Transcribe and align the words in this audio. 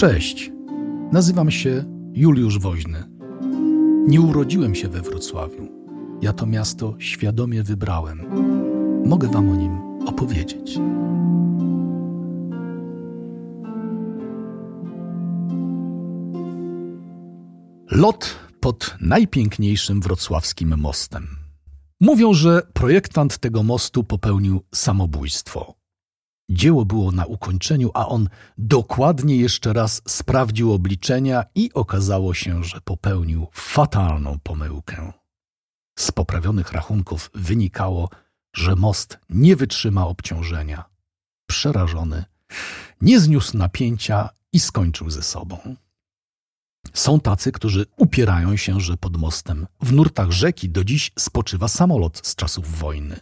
Cześć, 0.00 0.52
nazywam 1.12 1.50
się 1.50 1.84
Juliusz 2.12 2.58
Woźny. 2.58 3.04
Nie 4.06 4.20
urodziłem 4.20 4.74
się 4.74 4.88
we 4.88 5.00
Wrocławiu. 5.00 5.68
Ja 6.22 6.32
to 6.32 6.46
miasto 6.46 6.94
świadomie 6.98 7.62
wybrałem. 7.62 8.26
Mogę 9.06 9.28
Wam 9.28 9.50
o 9.50 9.54
nim 9.56 9.78
opowiedzieć. 10.06 10.78
Lot 17.90 18.36
pod 18.60 18.96
najpiękniejszym 19.00 20.00
wrocławskim 20.00 20.78
mostem. 20.78 21.26
Mówią, 22.00 22.34
że 22.34 22.62
projektant 22.72 23.38
tego 23.38 23.62
mostu 23.62 24.04
popełnił 24.04 24.60
samobójstwo. 24.74 25.79
Dzieło 26.50 26.84
było 26.84 27.12
na 27.12 27.26
ukończeniu, 27.26 27.90
a 27.94 28.08
on 28.08 28.28
dokładnie 28.58 29.36
jeszcze 29.36 29.72
raz 29.72 30.02
sprawdził 30.08 30.72
obliczenia 30.72 31.44
i 31.54 31.72
okazało 31.74 32.34
się, 32.34 32.64
że 32.64 32.80
popełnił 32.80 33.46
fatalną 33.52 34.38
pomyłkę. 34.38 35.12
Z 35.98 36.12
poprawionych 36.12 36.72
rachunków 36.72 37.30
wynikało, 37.34 38.08
że 38.56 38.76
most 38.76 39.18
nie 39.28 39.56
wytrzyma 39.56 40.06
obciążenia. 40.06 40.84
Przerażony, 41.46 42.24
nie 43.00 43.20
zniósł 43.20 43.56
napięcia 43.56 44.28
i 44.52 44.60
skończył 44.60 45.10
ze 45.10 45.22
sobą. 45.22 45.76
Są 46.94 47.20
tacy, 47.20 47.52
którzy 47.52 47.86
upierają 47.96 48.56
się, 48.56 48.80
że 48.80 48.96
pod 48.96 49.16
mostem 49.16 49.66
w 49.80 49.92
nurtach 49.92 50.30
rzeki 50.30 50.70
do 50.70 50.84
dziś 50.84 51.12
spoczywa 51.18 51.68
samolot 51.68 52.26
z 52.26 52.34
czasów 52.34 52.78
wojny. 52.78 53.20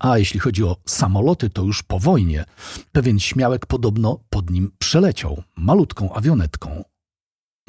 A 0.00 0.18
jeśli 0.18 0.40
chodzi 0.40 0.64
o 0.64 0.76
samoloty, 0.86 1.50
to 1.50 1.62
już 1.62 1.82
po 1.82 1.98
wojnie 1.98 2.44
pewien 2.92 3.20
śmiałek 3.20 3.66
podobno 3.66 4.20
pod 4.30 4.50
nim 4.50 4.72
przeleciał 4.78 5.42
malutką 5.56 6.14
awionetką. 6.14 6.84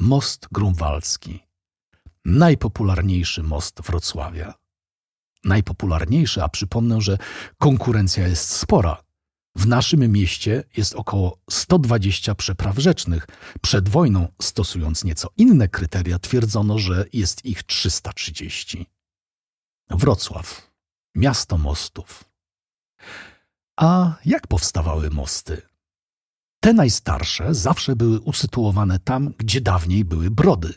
Most 0.00 0.48
Grunwaldzki. 0.52 1.40
Najpopularniejszy 2.24 3.42
most 3.42 3.80
Wrocławia. 3.82 4.54
Najpopularniejszy, 5.44 6.42
a 6.42 6.48
przypomnę, 6.48 7.00
że 7.00 7.18
konkurencja 7.58 8.28
jest 8.28 8.50
spora. 8.50 9.02
W 9.56 9.66
naszym 9.66 10.12
mieście 10.12 10.64
jest 10.76 10.94
około 10.94 11.38
120 11.50 12.34
przepraw 12.34 12.78
rzecznych. 12.78 13.26
Przed 13.60 13.88
wojną, 13.88 14.28
stosując 14.42 15.04
nieco 15.04 15.28
inne 15.36 15.68
kryteria, 15.68 16.18
twierdzono, 16.18 16.78
że 16.78 17.04
jest 17.12 17.44
ich 17.44 17.62
330. 17.62 18.86
Wrocław, 19.90 20.71
miasto 21.14 21.58
mostów. 21.58 22.24
A 23.76 24.14
jak 24.24 24.46
powstawały 24.46 25.10
mosty? 25.10 25.62
Te 26.60 26.72
najstarsze 26.72 27.54
zawsze 27.54 27.96
były 27.96 28.20
usytuowane 28.20 28.98
tam, 28.98 29.34
gdzie 29.38 29.60
dawniej 29.60 30.04
były 30.04 30.30
brody, 30.30 30.74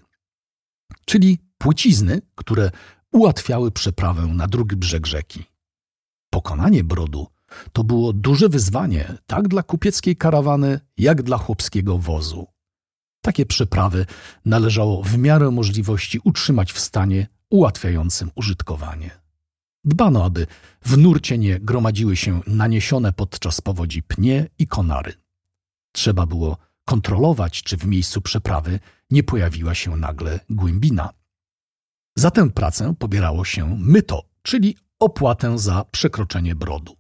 czyli 1.06 1.40
płycizny, 1.58 2.22
które 2.36 2.72
ułatwiały 3.12 3.72
przeprawę 3.72 4.28
na 4.28 4.48
drugi 4.48 4.76
brzeg 4.76 5.06
rzeki. 5.06 5.44
Pokonanie 6.30 6.84
brodu 6.84 7.28
to 7.74 7.84
było 7.84 8.14
duże 8.14 8.50
wyzwanie 8.50 9.18
tak 9.26 9.48
dla 9.48 9.64
kupieckiej 9.64 10.16
karawany, 10.16 10.80
jak 10.98 11.24
dla 11.24 11.38
chłopskiego 11.38 11.98
wozu. 11.98 12.48
Takie 13.22 13.46
przeprawy 13.46 14.06
należało 14.46 15.04
w 15.04 15.18
miarę 15.18 15.52
możliwości 15.52 16.20
utrzymać 16.24 16.74
w 16.74 16.80
stanie 16.80 17.28
ułatwiającym 17.50 18.32
użytkowanie. 18.36 19.25
Dbano, 19.86 20.26
aby 20.26 20.48
w 20.82 20.98
nurcie 20.98 21.38
nie 21.38 21.60
gromadziły 21.60 22.16
się 22.16 22.42
naniesione 22.48 23.14
podczas 23.14 23.62
powodzi 23.62 24.04
pnie 24.04 24.48
i 24.60 24.68
konary. 24.68 25.14
Trzeba 25.92 26.26
było 26.26 26.58
kontrolować, 26.86 27.64
czy 27.64 27.78
w 27.78 27.86
miejscu 27.86 28.22
przeprawy 28.22 28.80
nie 29.10 29.24
pojawiła 29.24 29.76
się 29.76 29.98
nagle 29.98 30.40
głębina. 30.50 31.10
Za 32.16 32.32
tę 32.32 32.50
pracę 32.50 32.94
pobierało 33.00 33.46
się 33.46 33.78
myto, 33.80 34.24
czyli 34.42 34.78
opłatę 35.00 35.60
za 35.60 35.86
przekroczenie 35.92 36.56
brodu. 36.56 36.98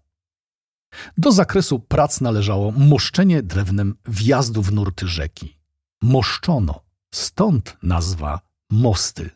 Do 1.17 1.31
zakresu 1.31 1.79
prac 1.79 2.21
należało 2.21 2.71
moszczenie 2.71 3.43
drewnem 3.43 3.95
wjazdu 4.05 4.61
w 4.61 4.71
nurty 4.71 5.07
rzeki. 5.07 5.57
Moszczono, 6.01 6.83
stąd 7.13 7.77
nazwa 7.83 8.39
mosty. 8.69 9.29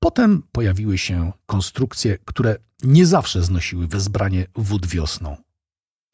Potem 0.00 0.42
pojawiły 0.52 0.98
się 0.98 1.32
konstrukcje, 1.46 2.18
które 2.18 2.56
nie 2.82 3.06
zawsze 3.06 3.42
znosiły 3.42 3.86
wezbranie 3.86 4.46
wód 4.54 4.86
wiosną. 4.86 5.36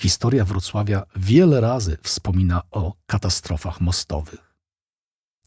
Historia 0.01 0.45
Wrocławia 0.45 1.03
wiele 1.17 1.61
razy 1.61 1.99
wspomina 2.03 2.63
o 2.71 2.95
katastrofach 3.07 3.81
mostowych. 3.81 4.55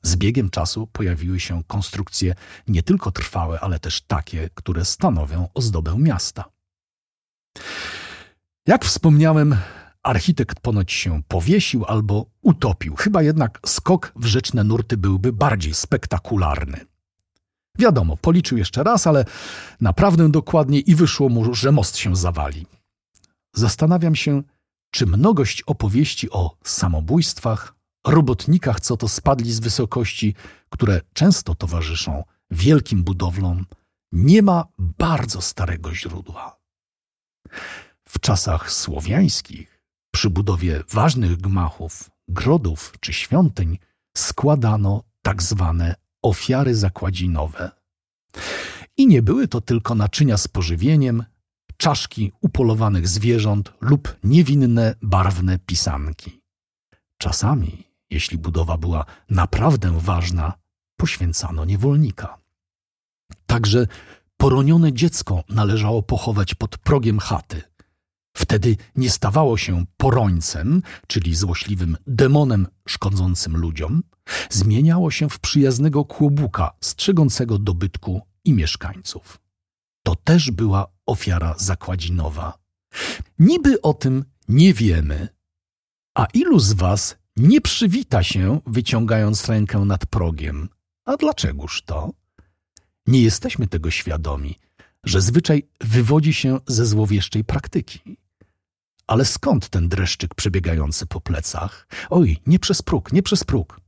Z 0.01 0.15
biegiem 0.15 0.49
czasu 0.49 0.87
pojawiły 0.87 1.39
się 1.39 1.63
konstrukcje 1.67 2.35
nie 2.67 2.83
tylko 2.83 3.11
trwałe, 3.11 3.59
ale 3.59 3.79
też 3.79 4.01
takie, 4.01 4.49
które 4.53 4.85
stanowią 4.85 5.47
ozdobę 5.53 5.97
miasta. 5.97 6.45
Jak 8.67 8.85
wspomniałem, 8.85 9.55
architekt 10.03 10.59
ponoć 10.59 10.91
się 10.91 11.23
powiesił 11.27 11.85
albo 11.85 12.25
utopił. 12.41 12.95
Chyba 12.95 13.21
jednak 13.21 13.59
skok 13.65 14.11
w 14.15 14.25
rzeczne 14.25 14.63
nurty 14.63 14.97
byłby 14.97 15.33
bardziej 15.33 15.73
spektakularny. 15.73 16.85
Wiadomo, 17.79 18.17
policzył 18.17 18.57
jeszcze 18.57 18.83
raz, 18.83 19.07
ale 19.07 19.25
naprawdę 19.81 20.29
dokładnie 20.29 20.79
i 20.79 20.95
wyszło 20.95 21.29
mu, 21.29 21.53
że 21.55 21.71
most 21.71 21.97
się 21.97 22.15
zawali. 22.15 22.65
Zastanawiam 23.53 24.15
się, 24.15 24.43
czy 24.91 25.05
mnogość 25.05 25.61
opowieści 25.61 26.29
o 26.29 26.57
samobójstwach, 26.63 27.75
robotnikach, 28.07 28.79
co 28.79 28.97
to 28.97 29.07
spadli 29.07 29.51
z 29.51 29.59
wysokości, 29.59 30.35
które 30.69 31.01
często 31.13 31.55
towarzyszą 31.55 32.23
wielkim 32.51 33.03
budowlom, 33.03 33.65
nie 34.11 34.41
ma 34.41 34.65
bardzo 34.77 35.41
starego 35.41 35.95
źródła. 35.95 36.59
W 38.07 38.19
czasach 38.19 38.71
słowiańskich, 38.71 39.81
przy 40.13 40.29
budowie 40.29 40.83
ważnych 40.91 41.37
gmachów, 41.37 42.09
grodów 42.27 42.93
czy 42.99 43.13
świątyń, 43.13 43.77
składano 44.17 45.03
tak 45.21 45.43
zwane 45.43 45.95
ofiary 46.21 46.75
zakładzinowe. 46.75 47.71
I 48.97 49.07
nie 49.07 49.21
były 49.21 49.47
to 49.47 49.61
tylko 49.61 49.95
naczynia 49.95 50.37
z 50.37 50.47
pożywieniem, 50.47 51.23
czaszki 51.77 52.31
upolowanych 52.41 53.07
zwierząt 53.07 53.73
lub 53.81 54.15
niewinne, 54.23 54.95
barwne 55.01 55.59
pisanki. 55.59 56.41
Czasami, 57.17 57.83
jeśli 58.09 58.37
budowa 58.37 58.77
była 58.77 59.05
naprawdę 59.29 59.99
ważna, 59.99 60.53
poświęcano 60.97 61.65
niewolnika. 61.65 62.37
Także 63.45 63.87
poronione 64.37 64.93
dziecko 64.93 65.43
należało 65.49 66.03
pochować 66.03 66.55
pod 66.55 66.77
progiem 66.77 67.19
chaty. 67.19 67.68
Wtedy 68.33 68.77
nie 68.95 69.09
stawało 69.09 69.57
się 69.57 69.85
porońcem, 69.97 70.81
czyli 71.07 71.35
złośliwym 71.35 71.97
demonem 72.07 72.67
szkodzącym 72.87 73.57
ludziom, 73.57 74.03
zmieniało 74.49 75.11
się 75.11 75.29
w 75.29 75.39
przyjaznego 75.39 76.05
kłobuka 76.05 76.71
strzegącego 76.81 77.59
dobytku 77.59 78.21
i 78.45 78.53
mieszkańców. 78.53 79.39
To 80.03 80.15
też 80.15 80.51
była 80.51 80.87
ofiara 81.05 81.55
zakładzinowa. 81.57 82.57
Niby 83.39 83.81
o 83.81 83.93
tym 83.93 84.25
nie 84.47 84.73
wiemy, 84.73 85.27
a 86.15 86.25
ilu 86.33 86.59
z 86.59 86.73
was 86.73 87.17
nie 87.37 87.61
przywita 87.61 88.23
się, 88.23 88.59
wyciągając 88.67 89.47
rękę 89.49 89.79
nad 89.79 90.05
progiem? 90.05 90.69
A 91.05 91.17
dlaczegoż 91.17 91.81
to? 91.85 92.11
Nie 93.07 93.21
jesteśmy 93.21 93.67
tego 93.67 93.91
świadomi, 93.91 94.59
że 95.05 95.21
zwyczaj 95.21 95.63
wywodzi 95.81 96.33
się 96.33 96.59
ze 96.67 96.85
złowieszczej 96.85 97.43
praktyki. 97.43 98.17
Ale 99.07 99.25
skąd 99.25 99.69
ten 99.69 99.89
dreszczyk 99.89 100.35
przebiegający 100.35 101.05
po 101.05 101.21
plecach? 101.21 101.87
Oj, 102.09 102.37
nie 102.45 102.59
przez 102.59 102.81
próg, 102.81 103.13
nie 103.13 103.23
przez 103.23 103.43
próg. 103.43 103.81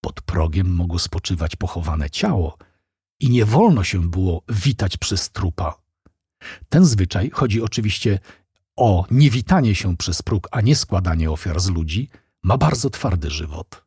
Pod 0.00 0.22
progiem 0.22 0.74
mogło 0.74 0.98
spoczywać 0.98 1.56
pochowane 1.56 2.10
ciało 2.10 2.58
i 3.20 3.30
nie 3.30 3.44
wolno 3.44 3.84
się 3.84 4.10
było 4.10 4.42
witać 4.48 4.96
przez 4.96 5.30
trupa. 5.30 5.74
Ten 6.68 6.84
zwyczaj 6.84 7.30
chodzi 7.30 7.62
oczywiście 7.62 8.18
o 8.76 9.06
niewitanie 9.10 9.74
się 9.74 9.96
przez 9.96 10.22
próg, 10.22 10.48
a 10.50 10.60
nie 10.60 10.76
składanie 10.76 11.30
ofiar 11.30 11.60
z 11.60 11.68
ludzi, 11.68 12.08
ma 12.42 12.58
bardzo 12.58 12.90
twardy 12.90 13.30
żywot. 13.30 13.84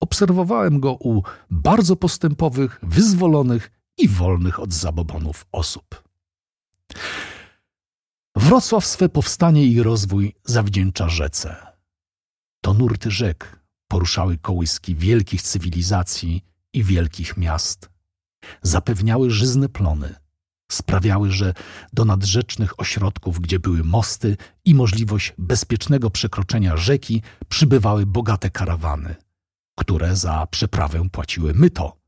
Obserwowałem 0.00 0.80
go 0.80 0.92
u 0.92 1.22
bardzo 1.50 1.96
postępowych, 1.96 2.80
wyzwolonych 2.82 3.70
i 4.00 4.08
wolnych 4.08 4.60
od 4.60 4.72
zabobonów 4.72 5.46
osób. 5.52 6.02
Wrocław 8.36 8.86
swe 8.86 9.08
powstanie 9.08 9.66
i 9.66 9.82
rozwój 9.82 10.34
zawdzięcza 10.44 11.08
rzece. 11.08 11.56
To 12.60 12.74
nurty 12.74 13.10
rzek 13.10 13.60
poruszały 13.88 14.38
kołyski 14.38 14.94
wielkich 14.94 15.42
cywilizacji 15.42 16.44
i 16.72 16.84
wielkich 16.84 17.36
miast. 17.36 17.90
Zapewniały 18.62 19.30
żyzne 19.30 19.68
plony, 19.68 20.14
sprawiały, 20.72 21.30
że 21.30 21.54
do 21.92 22.04
nadrzecznych 22.04 22.80
ośrodków, 22.80 23.40
gdzie 23.40 23.58
były 23.58 23.84
mosty 23.84 24.36
i 24.64 24.74
możliwość 24.74 25.34
bezpiecznego 25.38 26.10
przekroczenia 26.10 26.76
rzeki, 26.76 27.22
przybywały 27.48 28.06
bogate 28.06 28.50
karawany, 28.50 29.14
które 29.78 30.16
za 30.16 30.46
przeprawę 30.46 31.08
płaciły 31.12 31.54
myto. 31.54 31.99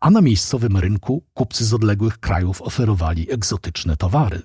A 0.00 0.10
na 0.10 0.20
miejscowym 0.20 0.76
rynku 0.76 1.24
kupcy 1.34 1.64
z 1.64 1.74
odległych 1.74 2.18
krajów 2.18 2.62
oferowali 2.62 3.32
egzotyczne 3.32 3.96
towary. 3.96 4.42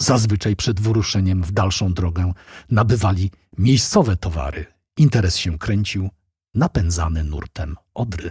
Zazwyczaj 0.00 0.56
przed 0.56 0.80
wyruszeniem 0.80 1.42
w 1.42 1.52
dalszą 1.52 1.92
drogę 1.92 2.32
nabywali 2.70 3.30
miejscowe 3.58 4.16
towary. 4.16 4.66
Interes 4.96 5.36
się 5.36 5.58
kręcił, 5.58 6.10
napędzany 6.54 7.24
nurtem 7.24 7.76
Odry. 7.94 8.30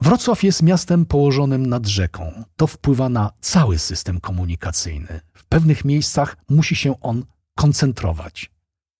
Wrocław 0.00 0.42
jest 0.42 0.62
miastem 0.62 1.06
położonym 1.06 1.66
nad 1.66 1.86
rzeką. 1.86 2.44
To 2.56 2.66
wpływa 2.66 3.08
na 3.08 3.30
cały 3.40 3.78
system 3.78 4.20
komunikacyjny. 4.20 5.20
W 5.34 5.44
pewnych 5.44 5.84
miejscach 5.84 6.36
musi 6.48 6.76
się 6.76 7.00
on 7.00 7.24
koncentrować. 7.56 8.50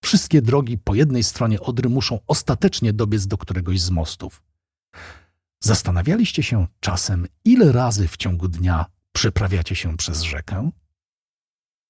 Wszystkie 0.04 0.42
drogi 0.42 0.78
po 0.78 0.94
jednej 0.94 1.22
stronie 1.22 1.60
Odry 1.60 1.88
muszą 1.88 2.18
ostatecznie 2.26 2.92
dobiec 2.92 3.26
do 3.26 3.38
któregoś 3.38 3.80
z 3.80 3.90
mostów. 3.90 4.42
Zastanawialiście 5.60 6.42
się 6.42 6.66
czasem, 6.80 7.26
ile 7.44 7.72
razy 7.72 8.08
w 8.08 8.16
ciągu 8.16 8.48
dnia 8.48 8.86
przeprawiacie 9.12 9.74
się 9.74 9.96
przez 9.96 10.22
rzekę? 10.22 10.70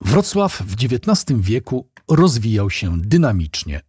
Wrocław 0.01 0.63
w 0.63 0.75
XIX 0.75 1.41
wieku 1.41 1.91
rozwijał 2.09 2.71
się 2.71 3.01
dynamicznie, 3.01 3.81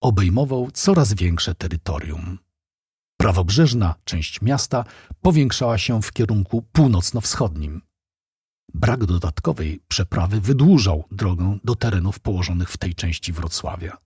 obejmował 0.00 0.70
coraz 0.70 1.14
większe 1.14 1.54
terytorium. 1.54 2.38
Prawobrzeżna 3.20 3.94
część 4.04 4.42
miasta 4.42 4.84
powiększała 5.20 5.78
się 5.78 6.02
w 6.02 6.12
kierunku 6.12 6.62
północno-wschodnim. 6.62 7.82
Brak 8.74 9.04
dodatkowej 9.04 9.80
przeprawy 9.88 10.40
wydłużał 10.40 11.04
drogę 11.10 11.58
do 11.64 11.74
terenów 11.74 12.20
położonych 12.20 12.70
w 12.70 12.76
tej 12.76 12.94
części 12.94 13.32
Wrocławia. 13.32 13.96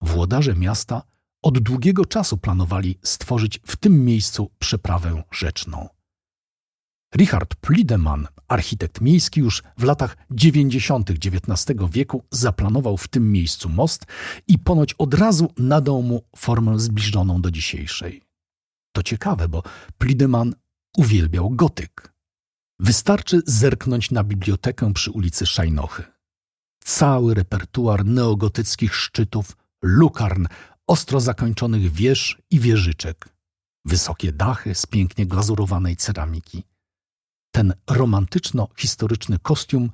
Włodarze 0.00 0.54
miasta 0.54 1.02
od 1.44 1.58
długiego 1.58 2.04
czasu 2.04 2.38
planowali 2.38 2.98
stworzyć 3.02 3.60
w 3.66 3.76
tym 3.76 4.04
miejscu 4.04 4.50
przeprawę 4.58 5.22
rzeczną. 5.30 5.88
Richard 7.16 7.54
Plideman, 7.54 8.28
architekt 8.48 9.00
miejski, 9.00 9.40
już 9.40 9.62
w 9.78 9.82
latach 9.82 10.16
90. 10.30 11.10
XIX 11.10 11.80
wieku 11.90 12.24
zaplanował 12.30 12.96
w 12.96 13.08
tym 13.08 13.32
miejscu 13.32 13.68
most 13.68 14.06
i 14.48 14.58
ponoć 14.58 14.94
od 14.94 15.14
razu 15.14 15.52
nadał 15.58 16.02
mu 16.02 16.22
formę 16.36 16.78
zbliżoną 16.78 17.42
do 17.42 17.50
dzisiejszej. 17.50 18.22
To 18.92 19.02
ciekawe, 19.02 19.48
bo 19.48 19.62
Plideman 19.98 20.54
uwielbiał 20.96 21.50
gotyk. 21.50 22.14
Wystarczy 22.80 23.42
zerknąć 23.46 24.10
na 24.10 24.24
bibliotekę 24.24 24.92
przy 24.92 25.10
ulicy 25.10 25.46
Szajnochy. 25.46 26.02
Cały 26.84 27.34
repertuar 27.34 28.04
neogotyckich 28.04 28.94
szczytów, 28.94 29.56
lukarn, 29.82 30.46
ostro 30.86 31.20
zakończonych 31.20 31.92
wież 31.92 32.42
i 32.50 32.60
wieżyczek. 32.60 33.28
Wysokie 33.84 34.32
dachy 34.32 34.74
z 34.74 34.86
pięknie 34.86 35.26
glazurowanej 35.26 35.96
ceramiki 35.96 36.64
ten 37.54 37.74
romantyczno-historyczny 37.90 39.38
kostium 39.38 39.90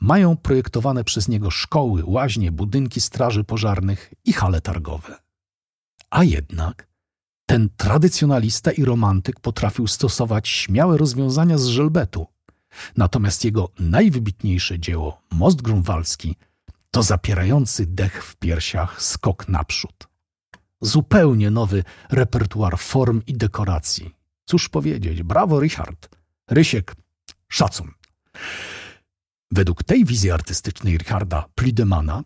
mają 0.00 0.36
projektowane 0.36 1.04
przez 1.04 1.28
niego 1.28 1.50
szkoły, 1.50 2.02
łaźnie, 2.06 2.52
budynki 2.52 3.00
straży 3.00 3.44
pożarnych 3.44 4.14
i 4.24 4.32
hale 4.32 4.60
targowe. 4.60 5.18
A 6.10 6.24
jednak 6.24 6.88
ten 7.46 7.70
tradycjonalista 7.76 8.72
i 8.72 8.84
romantyk 8.84 9.40
potrafił 9.40 9.86
stosować 9.86 10.48
śmiałe 10.48 10.98
rozwiązania 10.98 11.58
z 11.58 11.64
żelbetu. 11.66 12.26
Natomiast 12.96 13.44
jego 13.44 13.68
najwybitniejsze 13.78 14.78
dzieło, 14.78 15.22
Most 15.30 15.62
Grunwaldzki, 15.62 16.36
to 16.90 17.02
zapierający 17.02 17.86
dech 17.86 18.24
w 18.24 18.36
piersiach 18.36 19.02
skok 19.02 19.48
naprzód. 19.48 20.08
Zupełnie 20.80 21.50
nowy 21.50 21.84
repertuar 22.10 22.78
form 22.78 23.22
i 23.26 23.34
dekoracji. 23.34 24.14
Cóż 24.44 24.68
powiedzieć, 24.68 25.22
brawo 25.22 25.60
Richard. 25.60 26.08
Rysiek, 26.50 26.96
szacun. 27.48 27.90
Według 29.50 29.84
tej 29.84 30.04
wizji 30.04 30.30
artystycznej 30.30 30.98
Richarda 30.98 31.44
Plidemana 31.54 32.24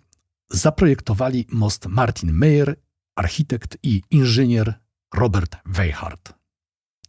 zaprojektowali 0.51 1.47
most 1.53 1.87
Martin 1.87 2.33
Meyer, 2.33 2.77
architekt 3.17 3.79
i 3.83 4.03
inżynier 4.11 4.75
Robert 5.15 5.57
Weihart. 5.67 6.35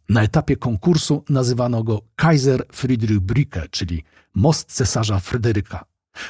Na 0.08 0.22
etapie 0.22 0.56
konkursu 0.56 1.24
nazywano 1.28 1.82
go 1.82 2.02
Kaiser 2.16 2.66
Friedrich 2.72 3.20
Brücke, 3.20 3.70
czyli 3.70 4.04
most 4.34 4.72
cesarza 4.72 5.20
Fryderyka. 5.20 5.84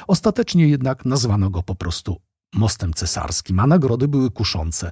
Ostatecznie 0.07 0.67
jednak 0.67 1.05
nazwano 1.05 1.49
go 1.49 1.63
po 1.63 1.75
prostu 1.75 2.21
mostem 2.53 2.93
cesarskim, 2.93 3.59
a 3.59 3.67
nagrody 3.67 4.07
były 4.07 4.31
kuszące. 4.31 4.91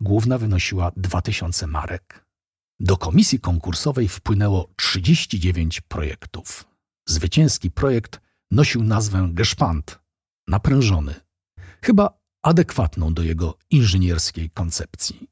Główna 0.00 0.38
wynosiła 0.38 0.92
2000 0.96 1.66
marek. 1.66 2.24
Do 2.80 2.96
komisji 2.96 3.40
konkursowej 3.40 4.08
wpłynęło 4.08 4.68
39 4.76 5.80
projektów. 5.80 6.64
Zwycięski 7.06 7.70
projekt 7.70 8.20
nosił 8.50 8.82
nazwę 8.82 9.28
Geszpant, 9.32 9.98
naprężony, 10.48 11.14
chyba 11.82 12.18
adekwatną 12.42 13.14
do 13.14 13.22
jego 13.22 13.58
inżynierskiej 13.70 14.50
koncepcji. 14.50 15.28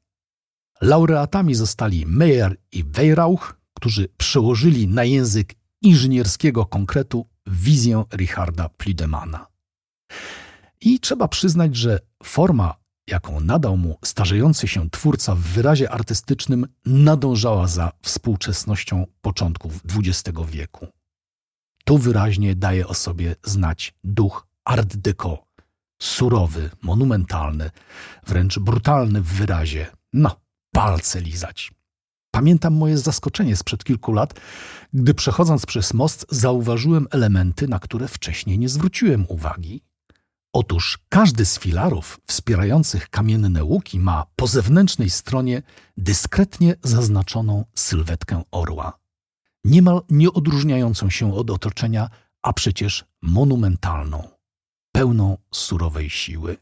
Laureatami 0.81 1.55
zostali 1.55 2.05
Meyer 2.05 2.57
i 2.71 2.83
Weyrauch, 2.83 3.57
którzy 3.73 4.07
przełożyli 4.17 4.87
na 4.87 5.03
język 5.03 5.55
inżynierskiego 5.81 6.65
konkretu 6.65 7.27
wizję 7.47 8.03
Richarda 8.13 8.69
Plidemana. 8.69 9.47
I 10.81 10.99
trzeba 10.99 11.27
przyznać, 11.27 11.75
że 11.75 11.99
forma 12.23 12.75
jaką 13.07 13.39
nadał 13.39 13.77
mu 13.77 13.97
starzejący 14.05 14.67
się 14.67 14.89
twórca 14.89 15.35
w 15.35 15.39
wyrazie 15.39 15.91
artystycznym, 15.91 16.67
nadążała 16.85 17.67
za 17.67 17.91
współczesnością 18.01 19.05
początków 19.21 19.81
XX 19.95 20.37
wieku. 20.47 20.87
Tu 21.85 21.97
wyraźnie 21.97 22.55
daje 22.55 22.87
o 22.87 22.93
sobie 22.93 23.35
znać 23.43 23.93
duch 24.03 24.47
art 24.65 24.95
déco, 24.95 25.37
surowy, 26.01 26.69
monumentalny, 26.81 27.71
wręcz 28.27 28.59
brutalny 28.59 29.21
w 29.21 29.27
wyrazie. 29.27 29.87
No, 30.13 30.35
palce 30.71 31.21
lizać. 31.21 31.71
Pamiętam 32.31 32.73
moje 32.73 32.97
zaskoczenie 32.97 33.55
sprzed 33.55 33.83
kilku 33.83 34.11
lat, 34.11 34.39
gdy 34.93 35.13
przechodząc 35.13 35.65
przez 35.65 35.93
most 35.93 36.25
zauważyłem 36.29 37.07
elementy, 37.11 37.67
na 37.67 37.79
które 37.79 38.07
wcześniej 38.07 38.59
nie 38.59 38.69
zwróciłem 38.69 39.25
uwagi 39.29 39.81
Otóż 40.59 40.99
każdy 41.09 41.45
z 41.45 41.59
filarów 41.59 42.19
wspierających 42.27 43.09
kamienne 43.09 43.63
łuki 43.63 43.99
ma 43.99 44.25
po 44.35 44.47
zewnętrznej 44.47 45.09
stronie 45.09 45.61
dyskretnie 45.97 46.75
zaznaczoną 46.83 47.65
sylwetkę 47.75 48.43
orła, 48.51 48.99
niemal 49.63 50.01
nie 50.09 50.31
odróżniającą 50.31 51.09
się 51.09 51.33
od 51.33 51.49
otoczenia, 51.49 52.09
a 52.41 52.53
przecież 52.53 53.05
monumentalną, 53.21 54.29
pełną 54.91 55.37
surowej 55.51 56.09
siły. 56.09 56.57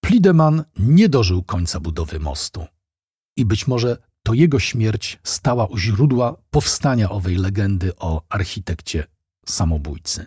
Plideman 0.00 0.64
nie 0.78 1.08
dożył 1.08 1.42
końca 1.42 1.80
budowy 1.80 2.20
mostu 2.20 2.66
i 3.36 3.44
być 3.44 3.66
może 3.66 3.96
to 4.22 4.34
jego 4.34 4.58
śmierć 4.58 5.18
stała 5.22 5.66
u 5.66 5.78
źródła 5.78 6.36
powstania 6.50 7.10
owej 7.10 7.36
legendy 7.36 7.96
o 7.96 8.22
architekcie 8.28 9.06
samobójcy. 9.46 10.26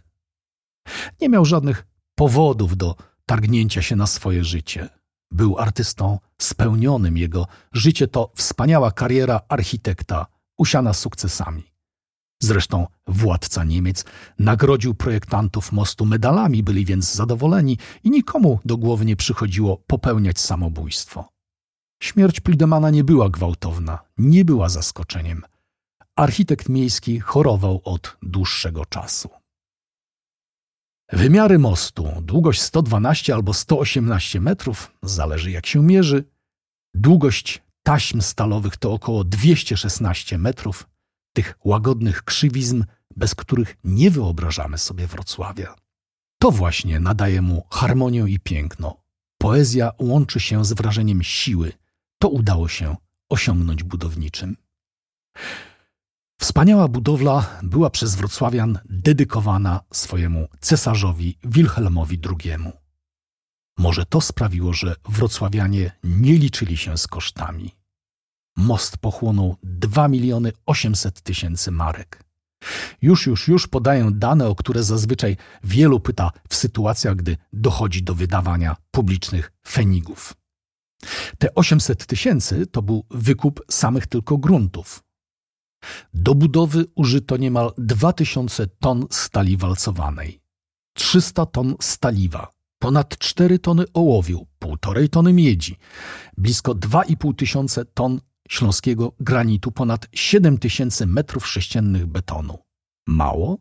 Nie 1.22 1.30
miał 1.30 1.46
żadnych 1.46 1.97
powodów 2.18 2.78
do 2.78 2.96
targnięcia 3.26 3.82
się 3.82 3.96
na 3.96 4.08
swoje 4.08 4.44
życie. 4.44 4.90
Był 5.32 5.58
artystą 5.58 6.20
spełnionym, 6.42 7.18
jego 7.18 7.48
życie 7.74 8.08
to 8.08 8.32
wspaniała 8.36 8.92
kariera 8.92 9.42
architekta, 9.50 10.26
usiana 10.58 10.94
sukcesami. 10.94 11.64
Zresztą 12.42 12.88
władca 13.08 13.64
Niemiec 13.64 14.06
nagrodził 14.40 14.94
projektantów 14.96 15.72
mostu 15.72 16.06
medalami, 16.06 16.64
byli 16.64 16.86
więc 16.86 17.14
zadowoleni 17.14 17.78
i 18.04 18.10
nikomu 18.10 18.60
do 18.66 18.78
głowy 18.78 19.06
nie 19.06 19.16
przychodziło 19.16 19.78
popełniać 19.88 20.40
samobójstwo. 20.40 21.30
Śmierć 22.04 22.40
Plidemana 22.40 22.90
nie 22.90 23.04
była 23.04 23.30
gwałtowna, 23.30 24.00
nie 24.18 24.46
była 24.46 24.70
zaskoczeniem. 24.70 25.42
Architekt 26.16 26.70
miejski 26.70 27.20
chorował 27.20 27.82
od 27.84 28.18
dłuższego 28.22 28.86
czasu. 28.86 29.30
Wymiary 31.12 31.60
mostu, 31.60 32.08
długość 32.22 32.62
112 32.62 33.34
albo 33.34 33.54
118 33.54 34.42
metrów, 34.42 34.92
zależy 35.04 35.52
jak 35.52 35.66
się 35.66 35.84
mierzy. 35.84 36.24
Długość 36.94 37.64
taśm 37.84 38.22
stalowych 38.22 38.78
to 38.78 38.94
około 38.94 39.24
216 39.24 40.38
metrów, 40.38 40.88
tych 41.34 41.60
łagodnych 41.64 42.24
krzywizm, 42.24 42.84
bez 43.16 43.36
których 43.36 43.78
nie 43.84 44.12
wyobrażamy 44.12 44.78
sobie 44.78 45.08
Wrocławia. 45.08 45.76
To 46.40 46.52
właśnie 46.52 47.00
nadaje 47.00 47.42
mu 47.42 47.68
harmonię 47.72 48.26
i 48.28 48.40
piękno. 48.40 49.04
Poezja 49.38 49.92
łączy 50.00 50.40
się 50.40 50.66
z 50.66 50.74
wrażeniem 50.74 51.24
siły. 51.24 51.72
To 52.20 52.30
udało 52.30 52.68
się 52.68 52.96
osiągnąć 53.30 53.84
budowniczym. 53.84 54.58
Wspaniała 56.40 56.88
budowla 56.88 57.60
była 57.64 57.90
przez 57.90 58.16
wrocławian 58.16 58.80
dedykowana 58.86 59.80
swojemu 59.94 60.48
cesarzowi 60.62 61.38
Wilhelmowi 61.44 62.20
II. 62.30 62.58
Może 63.78 64.06
to 64.06 64.22
sprawiło, 64.22 64.74
że 64.74 64.96
wrocławianie 65.10 65.92
nie 66.04 66.34
liczyli 66.34 66.78
się 66.78 66.98
z 66.98 67.08
kosztami. 67.08 67.76
Most 68.58 68.98
pochłonął 68.98 69.56
2 69.64 70.08
miliony 70.08 70.52
800 70.66 71.22
tysięcy 71.22 71.72
marek. 71.72 72.24
Już, 73.02 73.28
już, 73.28 73.48
już 73.48 73.68
podaję 73.68 74.10
dane, 74.14 74.48
o 74.48 74.56
które 74.56 74.84
zazwyczaj 74.84 75.38
wielu 75.64 76.00
pyta 76.00 76.32
w 76.50 76.56
sytuacjach, 76.56 77.16
gdy 77.16 77.38
dochodzi 77.54 78.04
do 78.04 78.16
wydawania 78.16 78.76
publicznych 78.92 79.52
fenigów. 79.68 80.34
Te 81.38 81.56
800 81.56 82.06
tysięcy 82.06 82.68
to 82.68 82.82
był 82.82 83.06
wykup 83.12 83.62
samych 83.70 84.08
tylko 84.08 84.38
gruntów. 84.38 85.07
Do 86.14 86.36
budowy 86.36 86.86
użyto 86.96 87.38
niemal 87.38 87.72
2000 87.78 88.68
ton 88.68 89.06
stali 89.10 89.58
walcowanej, 89.58 90.40
300 90.94 91.46
ton 91.46 91.76
staliwa, 91.82 92.52
ponad 92.80 93.18
4 93.18 93.60
tony 93.60 93.86
ołowiu, 93.94 94.48
1,5 94.62 95.10
tony 95.10 95.34
miedzi, 95.34 95.78
blisko 96.38 96.76
2,5 96.76 97.36
tysiące 97.36 97.86
ton 97.86 98.22
śląskiego 98.50 99.14
granitu, 99.20 99.72
ponad 99.72 100.08
7 100.14 100.58
tysięcy 100.58 101.06
metrów 101.06 101.48
sześciennych 101.48 102.06
betonu. 102.06 102.58
Mało? 103.08 103.58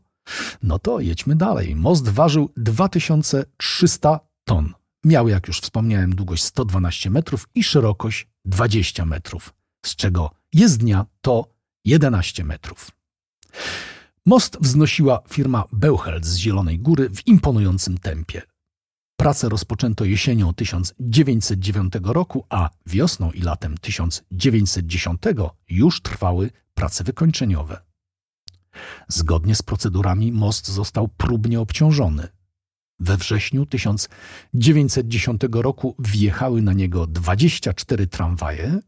No 0.62 0.78
to 0.78 1.00
jedźmy 1.00 1.37
dalej. 1.37 1.76
Most 1.76 2.08
ważył 2.08 2.50
2300 2.56 4.20
ton. 4.44 4.73
Miał, 5.04 5.28
jak 5.28 5.49
już 5.49 5.61
wspomniałem, 5.61 6.14
długość 6.14 6.42
112 6.42 7.11
metrów 7.11 7.49
i 7.54 7.62
szerokość 7.62 8.28
20 8.44 9.04
metrów, 9.06 9.54
z 9.87 9.96
czego 9.96 10.30
jezdnia 10.52 11.06
to 11.20 11.55
11 11.87 12.45
metrów. 12.45 12.90
Most 14.26 14.59
wznosiła 14.61 15.23
firma 15.28 15.64
Bełchelt 15.73 16.26
z 16.26 16.37
Zielonej 16.37 16.78
Góry 16.78 17.11
w 17.11 17.26
imponującym 17.26 17.99
tempie. 17.99 18.43
Prace 19.16 19.49
rozpoczęto 19.49 20.05
jesienią 20.05 20.55
1909 20.55 21.93
roku, 22.02 22.45
a 22.49 22.71
wiosną 22.87 23.31
i 23.33 23.40
latem 23.40 23.78
1910 23.78 25.23
już 25.69 26.02
trwały 26.02 26.50
prace 26.75 27.05
wykończeniowe. 27.05 27.81
Zgodnie 29.09 29.55
z 29.55 29.62
procedurami 29.62 30.33
most 30.33 30.69
został 30.69 31.09
próbnie 31.09 31.61
obciążony. 31.61 32.28
We 33.00 33.16
wrześniu 33.16 33.66
1910 33.66 35.40
roku 35.52 35.97
wjechały 35.99 36.62
na 36.62 36.73
niego 36.73 37.07
24 37.07 38.07
tramwaje, 38.07 38.81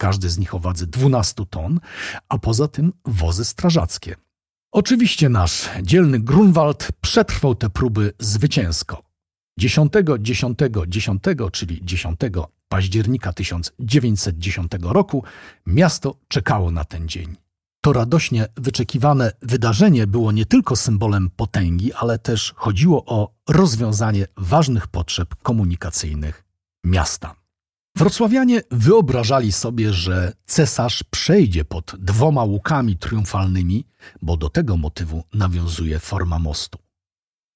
każdy 0.00 0.30
z 0.30 0.38
nich 0.38 0.54
o 0.54 0.58
wadze 0.58 0.86
12 0.86 1.46
ton, 1.50 1.80
a 2.28 2.38
poza 2.38 2.68
tym 2.68 2.92
wozy 3.04 3.44
strażackie. 3.44 4.16
Oczywiście 4.72 5.28
nasz 5.28 5.68
dzielny 5.82 6.20
Grunwald 6.20 6.88
przetrwał 7.00 7.54
te 7.54 7.70
próby 7.70 8.12
zwycięsko. 8.18 9.02
10, 9.58 9.92
10, 10.20 10.58
10, 10.88 11.22
czyli 11.52 11.80
10 11.84 12.20
października 12.68 13.32
1910 13.32 14.72
roku 14.82 15.24
miasto 15.66 16.16
czekało 16.28 16.70
na 16.70 16.84
ten 16.84 17.08
dzień. 17.08 17.36
To 17.80 17.92
radośnie 17.92 18.46
wyczekiwane 18.56 19.32
wydarzenie 19.42 20.06
było 20.06 20.32
nie 20.32 20.46
tylko 20.46 20.76
symbolem 20.76 21.30
potęgi, 21.30 21.92
ale 21.92 22.18
też 22.18 22.54
chodziło 22.56 23.04
o 23.06 23.34
rozwiązanie 23.48 24.26
ważnych 24.36 24.86
potrzeb 24.88 25.34
komunikacyjnych 25.42 26.44
miasta. 26.84 27.39
Wrocławianie 27.96 28.62
wyobrażali 28.70 29.52
sobie, 29.52 29.92
że 29.92 30.32
cesarz 30.46 31.02
przejdzie 31.10 31.64
pod 31.64 31.96
dwoma 31.98 32.44
łukami 32.44 32.96
triumfalnymi, 32.96 33.84
bo 34.22 34.36
do 34.36 34.48
tego 34.48 34.76
motywu 34.76 35.24
nawiązuje 35.34 35.98
forma 35.98 36.38
mostu. 36.38 36.78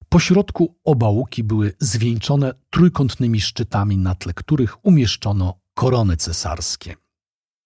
Po 0.09 0.19
środku 0.19 0.75
oba 0.83 1.09
łuki 1.09 1.43
były 1.43 1.73
zwieńczone 1.79 2.53
trójkątnymi 2.69 3.41
szczytami, 3.41 3.97
na 3.97 4.15
tle 4.15 4.33
których 4.33 4.85
umieszczono 4.85 5.59
korony 5.73 6.17
cesarskie. 6.17 6.95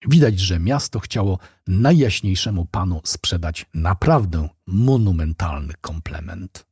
Widać, 0.08 0.40
że 0.40 0.58
miasto 0.58 1.00
chciało 1.00 1.38
najjaśniejszemu 1.66 2.66
panu 2.66 3.00
sprzedać 3.04 3.66
naprawdę 3.74 4.48
monumentalny 4.66 5.74
komplement. 5.80 6.66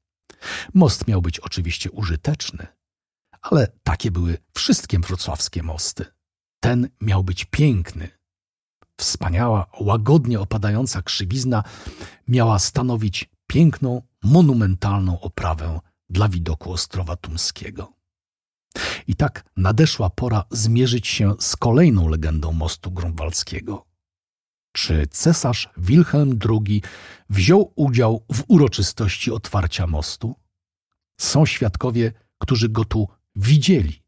Most 0.74 1.08
miał 1.08 1.22
być 1.22 1.40
oczywiście 1.40 1.90
użyteczny, 1.90 2.66
ale 3.42 3.72
takie 3.82 4.10
były 4.10 4.38
wszystkie 4.54 4.98
wrocławskie 4.98 5.62
mosty. 5.62 6.04
Ten 6.60 6.88
miał 7.00 7.24
być 7.24 7.44
piękny. 7.44 8.08
Wspaniała, 8.96 9.66
łagodnie 9.80 10.40
opadająca 10.40 11.02
krzywizna 11.02 11.62
miała 12.28 12.58
stanowić 12.58 13.30
piękną, 13.46 14.02
monumentalną 14.22 15.20
oprawę 15.20 15.80
dla 16.10 16.28
widoku 16.28 16.72
Ostrowa 16.72 17.16
Tumskiego. 17.16 17.92
I 19.06 19.14
tak 19.14 19.44
nadeszła 19.56 20.10
pora 20.10 20.44
zmierzyć 20.50 21.06
się 21.08 21.34
z 21.40 21.56
kolejną 21.56 22.08
legendą 22.08 22.52
mostu 22.52 22.90
grunwaldzkiego. 22.90 23.86
Czy 24.72 25.06
cesarz 25.06 25.68
Wilhelm 25.76 26.38
II 26.48 26.82
wziął 27.30 27.72
udział 27.76 28.24
w 28.32 28.44
uroczystości 28.48 29.30
otwarcia 29.30 29.86
mostu? 29.86 30.34
Są 31.20 31.46
świadkowie, 31.46 32.12
którzy 32.38 32.68
go 32.68 32.84
tu 32.84 33.08
widzieli. 33.38 34.02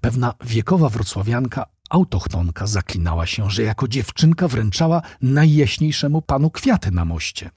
Pewna 0.00 0.34
wiekowa 0.44 0.88
wrocławianka, 0.88 1.66
autochtonka, 1.90 2.66
zaklinała 2.66 3.26
się, 3.26 3.50
że 3.50 3.62
jako 3.62 3.88
dziewczynka 3.88 4.48
wręczała 4.48 5.02
najjaśniejszemu 5.22 6.22
panu 6.22 6.50
kwiaty 6.50 6.90
na 6.90 7.04
moście. 7.04 7.50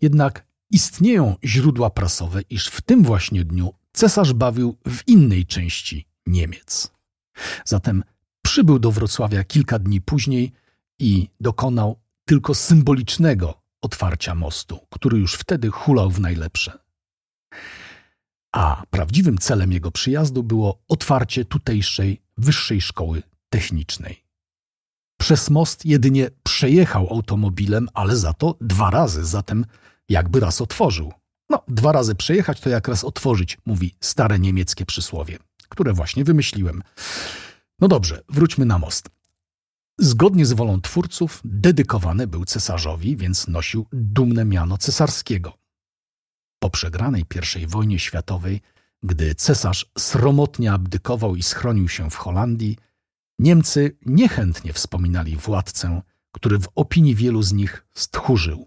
Jednak 0.00 0.46
istnieją 0.70 1.36
źródła 1.44 1.90
prasowe, 1.90 2.40
iż 2.50 2.68
w 2.68 2.80
tym 2.80 3.02
właśnie 3.02 3.44
dniu 3.44 3.74
cesarz 3.92 4.32
bawił 4.32 4.76
w 4.88 5.08
innej 5.08 5.46
części 5.46 6.08
Niemiec. 6.26 6.92
Zatem 7.64 8.04
przybył 8.42 8.78
do 8.78 8.92
Wrocławia 8.92 9.44
kilka 9.44 9.78
dni 9.78 10.00
później 10.00 10.52
i 10.98 11.28
dokonał 11.40 12.00
tylko 12.24 12.54
symbolicznego 12.54 13.62
otwarcia 13.82 14.34
mostu, 14.34 14.80
który 14.90 15.18
już 15.18 15.34
wtedy 15.34 15.68
hulał 15.68 16.10
w 16.10 16.20
najlepsze. 16.20 16.78
A 18.58 18.82
prawdziwym 18.90 19.38
celem 19.38 19.72
jego 19.72 19.90
przyjazdu 19.90 20.42
było 20.42 20.82
otwarcie 20.88 21.44
tutejszej 21.44 22.22
wyższej 22.38 22.80
szkoły 22.80 23.22
technicznej. 23.48 24.24
Przez 25.20 25.50
most 25.50 25.86
jedynie 25.86 26.30
przejechał 26.42 27.08
automobilem, 27.10 27.88
ale 27.94 28.16
za 28.16 28.32
to 28.32 28.56
dwa 28.60 28.90
razy, 28.90 29.24
zatem 29.24 29.64
jakby 30.08 30.40
raz 30.40 30.60
otworzył. 30.60 31.12
No, 31.50 31.62
dwa 31.68 31.92
razy 31.92 32.14
przejechać 32.14 32.60
to 32.60 32.68
jak 32.68 32.88
raz 32.88 33.04
otworzyć, 33.04 33.58
mówi 33.66 33.94
stare 34.00 34.38
niemieckie 34.38 34.86
przysłowie, 34.86 35.38
które 35.68 35.92
właśnie 35.92 36.24
wymyśliłem. 36.24 36.82
No 37.80 37.88
dobrze, 37.88 38.22
wróćmy 38.28 38.64
na 38.66 38.78
most. 38.78 39.08
Zgodnie 39.98 40.46
z 40.46 40.52
wolą 40.52 40.80
twórców, 40.80 41.40
dedykowany 41.44 42.26
był 42.26 42.44
cesarzowi, 42.44 43.16
więc 43.16 43.48
nosił 43.48 43.86
dumne 43.92 44.44
miano 44.44 44.78
cesarskiego. 44.78 45.67
Po 46.58 46.70
przegranej 46.70 47.24
I 47.62 47.66
wojnie 47.66 47.98
światowej, 47.98 48.60
gdy 49.02 49.34
cesarz 49.34 49.90
sromotnie 49.98 50.72
abdykował 50.72 51.36
i 51.36 51.42
schronił 51.42 51.88
się 51.88 52.10
w 52.10 52.16
Holandii, 52.16 52.76
Niemcy 53.38 53.96
niechętnie 54.06 54.72
wspominali 54.72 55.36
władcę, 55.36 56.02
który 56.32 56.58
w 56.58 56.68
opinii 56.74 57.14
wielu 57.14 57.42
z 57.42 57.52
nich 57.52 57.86
stchórzył. 57.94 58.66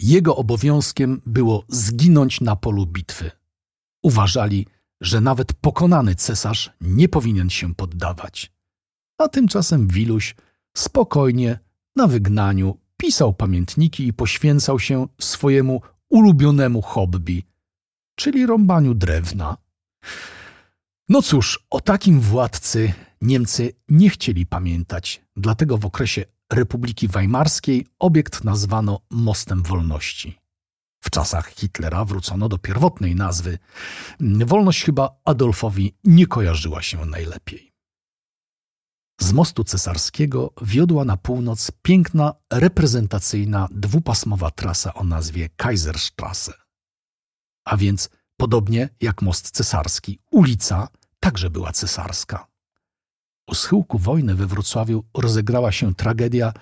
Jego 0.00 0.36
obowiązkiem 0.36 1.22
było 1.26 1.64
zginąć 1.68 2.40
na 2.40 2.56
polu 2.56 2.86
bitwy. 2.86 3.30
Uważali, 4.02 4.66
że 5.00 5.20
nawet 5.20 5.52
pokonany 5.52 6.14
cesarz 6.14 6.72
nie 6.80 7.08
powinien 7.08 7.50
się 7.50 7.74
poddawać. 7.74 8.52
A 9.18 9.28
tymczasem 9.28 9.88
Wiluś 9.88 10.34
spokojnie, 10.76 11.58
na 11.96 12.06
wygnaniu, 12.06 12.78
pisał 12.96 13.34
pamiętniki 13.34 14.06
i 14.06 14.12
poświęcał 14.12 14.78
się 14.78 15.06
swojemu 15.20 15.80
ulubionemu 16.14 16.82
hobby, 16.82 17.42
czyli 18.14 18.46
rąbaniu 18.46 18.94
drewna. 18.94 19.56
No 21.08 21.22
cóż, 21.22 21.66
o 21.70 21.80
takim 21.80 22.20
władcy 22.20 22.92
Niemcy 23.20 23.72
nie 23.88 24.10
chcieli 24.10 24.46
pamiętać, 24.46 25.22
dlatego 25.36 25.78
w 25.78 25.86
okresie 25.86 26.24
Republiki 26.52 27.08
Weimarskiej 27.08 27.86
obiekt 27.98 28.44
nazwano 28.44 29.00
Mostem 29.10 29.62
Wolności. 29.62 30.38
W 31.00 31.10
czasach 31.10 31.48
Hitlera 31.48 32.04
wrócono 32.04 32.48
do 32.48 32.58
pierwotnej 32.58 33.14
nazwy. 33.14 33.58
Wolność 34.20 34.84
chyba 34.84 35.10
Adolfowi 35.24 35.94
nie 36.04 36.26
kojarzyła 36.26 36.82
się 36.82 37.06
najlepiej. 37.06 37.73
Z 39.20 39.32
mostu 39.32 39.64
cesarskiego 39.64 40.52
wiodła 40.62 41.04
na 41.04 41.16
północ 41.16 41.70
piękna, 41.82 42.34
reprezentacyjna, 42.52 43.68
dwupasmowa 43.70 44.50
trasa 44.50 44.94
o 44.94 45.04
nazwie 45.04 45.48
Kaiserstrasse. 45.56 46.52
A 47.64 47.76
więc, 47.76 48.10
podobnie 48.36 48.88
jak 49.00 49.22
most 49.22 49.50
cesarski, 49.50 50.18
ulica 50.30 50.88
także 51.20 51.50
była 51.50 51.72
cesarska. 51.72 52.46
U 53.48 53.54
schyłku 53.54 53.98
wojny 53.98 54.34
we 54.34 54.46
Wrocławiu 54.46 55.04
rozegrała 55.14 55.72
się 55.72 55.94
tragedia, 55.94 56.52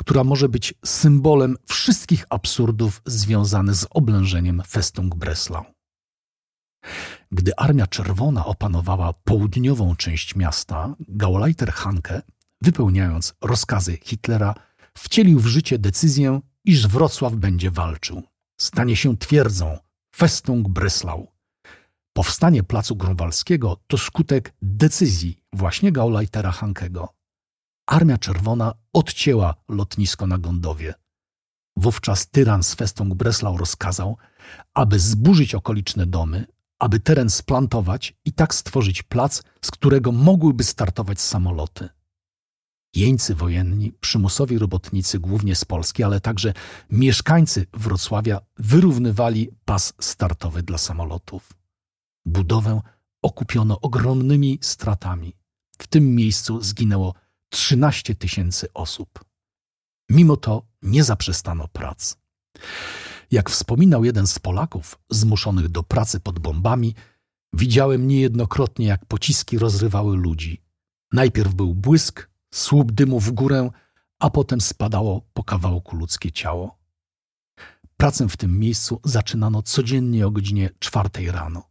która 0.00 0.24
może 0.24 0.48
być 0.48 0.74
symbolem 0.84 1.56
wszystkich 1.68 2.24
absurdów 2.30 3.02
związanych 3.06 3.74
z 3.74 3.86
oblężeniem 3.90 4.62
Festung 4.66 5.14
Breslau. 5.14 5.64
Gdy 7.32 7.56
Armia 7.56 7.86
Czerwona 7.86 8.46
opanowała 8.46 9.12
południową 9.12 9.96
część 9.96 10.36
miasta, 10.36 10.94
Gauleiter 11.08 11.72
Hanke, 11.72 12.22
wypełniając 12.62 13.34
rozkazy 13.40 13.98
Hitlera, 14.02 14.54
wcielił 14.98 15.40
w 15.40 15.46
życie 15.46 15.78
decyzję, 15.78 16.40
iż 16.64 16.88
Wrocław 16.88 17.34
będzie 17.34 17.70
walczył. 17.70 18.22
Stanie 18.60 18.96
się 18.96 19.16
twierdzą 19.16 19.78
Festung 20.16 20.68
Breslau. 20.68 21.32
Powstanie 22.12 22.62
Placu 22.62 22.96
Grunwaldzkiego 22.96 23.76
to 23.86 23.98
skutek 23.98 24.54
decyzji 24.62 25.42
właśnie 25.52 25.92
Gauleitera 25.92 26.50
Hankego. 26.50 27.08
Armia 27.86 28.18
Czerwona 28.18 28.74
odcięła 28.92 29.54
lotnisko 29.68 30.26
na 30.26 30.38
Gondowie. 30.38 30.94
Wówczas 31.76 32.28
tyran 32.28 32.62
z 32.62 32.74
Festung 32.74 33.14
Breslau 33.14 33.56
rozkazał, 33.56 34.16
aby 34.74 34.98
zburzyć 34.98 35.54
okoliczne 35.54 36.06
domy, 36.06 36.46
aby 36.80 37.00
teren 37.00 37.30
splantować 37.30 38.14
i 38.24 38.32
tak 38.32 38.54
stworzyć 38.54 39.02
plac, 39.02 39.42
z 39.64 39.70
którego 39.70 40.12
mogłyby 40.12 40.64
startować 40.64 41.20
samoloty. 41.20 41.88
Jeńcy 42.94 43.34
wojenni, 43.34 43.92
przymusowi 44.00 44.58
robotnicy, 44.58 45.18
głównie 45.18 45.56
z 45.56 45.64
Polski, 45.64 46.02
ale 46.02 46.20
także 46.20 46.52
mieszkańcy 46.90 47.66
Wrocławia 47.72 48.40
wyrównywali 48.56 49.50
pas 49.64 49.92
startowy 50.00 50.62
dla 50.62 50.78
samolotów. 50.78 51.52
Budowę 52.26 52.80
okupiono 53.22 53.80
ogromnymi 53.80 54.58
stratami. 54.62 55.36
W 55.78 55.86
tym 55.86 56.14
miejscu 56.14 56.62
zginęło 56.62 57.14
13 57.48 58.14
tysięcy 58.14 58.72
osób. 58.74 59.24
Mimo 60.10 60.36
to 60.36 60.62
nie 60.82 61.04
zaprzestano 61.04 61.68
prac. 61.68 62.16
Jak 63.30 63.50
wspominał 63.50 64.04
jeden 64.04 64.26
z 64.26 64.38
Polaków 64.38 64.98
zmuszonych 65.10 65.68
do 65.68 65.82
pracy 65.82 66.20
pod 66.20 66.38
bombami, 66.38 66.94
widziałem 67.52 68.06
niejednokrotnie, 68.06 68.86
jak 68.86 69.06
pociski 69.06 69.58
rozrywały 69.58 70.16
ludzi. 70.16 70.62
Najpierw 71.12 71.54
był 71.54 71.74
błysk, 71.74 72.30
słup 72.54 72.92
dymu 72.92 73.20
w 73.20 73.30
górę, 73.32 73.70
a 74.18 74.30
potem 74.30 74.60
spadało 74.60 75.28
po 75.32 75.44
kawałku 75.44 75.96
ludzkie 75.96 76.32
ciało. 76.32 76.78
Pracę 77.96 78.28
w 78.28 78.36
tym 78.36 78.58
miejscu 78.58 79.00
zaczynano 79.04 79.62
codziennie 79.62 80.26
o 80.26 80.30
godzinie 80.30 80.70
czwartej 80.78 81.30
rano. 81.30 81.70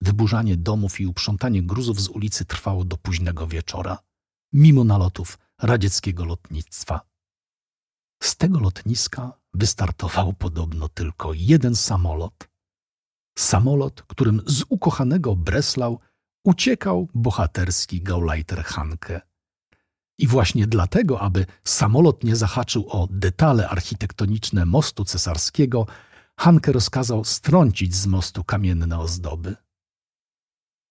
Wyburzanie 0.00 0.56
domów 0.56 1.00
i 1.00 1.06
uprzątanie 1.06 1.62
gruzów 1.62 2.00
z 2.00 2.08
ulicy 2.08 2.44
trwało 2.44 2.84
do 2.84 2.96
późnego 2.96 3.46
wieczora, 3.46 3.98
mimo 4.52 4.84
nalotów 4.84 5.38
radzieckiego 5.62 6.24
lotnictwa. 6.24 7.00
Z 8.22 8.36
tego 8.36 8.60
lotniska 8.60 9.39
wystartował 9.54 10.32
podobno 10.32 10.88
tylko 10.88 11.32
jeden 11.34 11.76
samolot. 11.76 12.48
Samolot, 13.38 14.02
którym 14.02 14.42
z 14.46 14.64
ukochanego 14.68 15.36
Breslau 15.36 15.98
uciekał 16.44 17.08
bohaterski 17.14 18.02
Gauleiter 18.02 18.64
Hanke. 18.64 19.20
I 20.18 20.26
właśnie 20.26 20.66
dlatego, 20.66 21.20
aby 21.20 21.46
samolot 21.64 22.24
nie 22.24 22.36
zahaczył 22.36 22.88
o 22.88 23.08
detale 23.10 23.68
architektoniczne 23.68 24.66
mostu 24.66 25.04
cesarskiego, 25.04 25.86
Hanke 26.36 26.72
rozkazał 26.72 27.24
strącić 27.24 27.94
z 27.94 28.06
mostu 28.06 28.44
kamienne 28.44 28.98
ozdoby. 28.98 29.56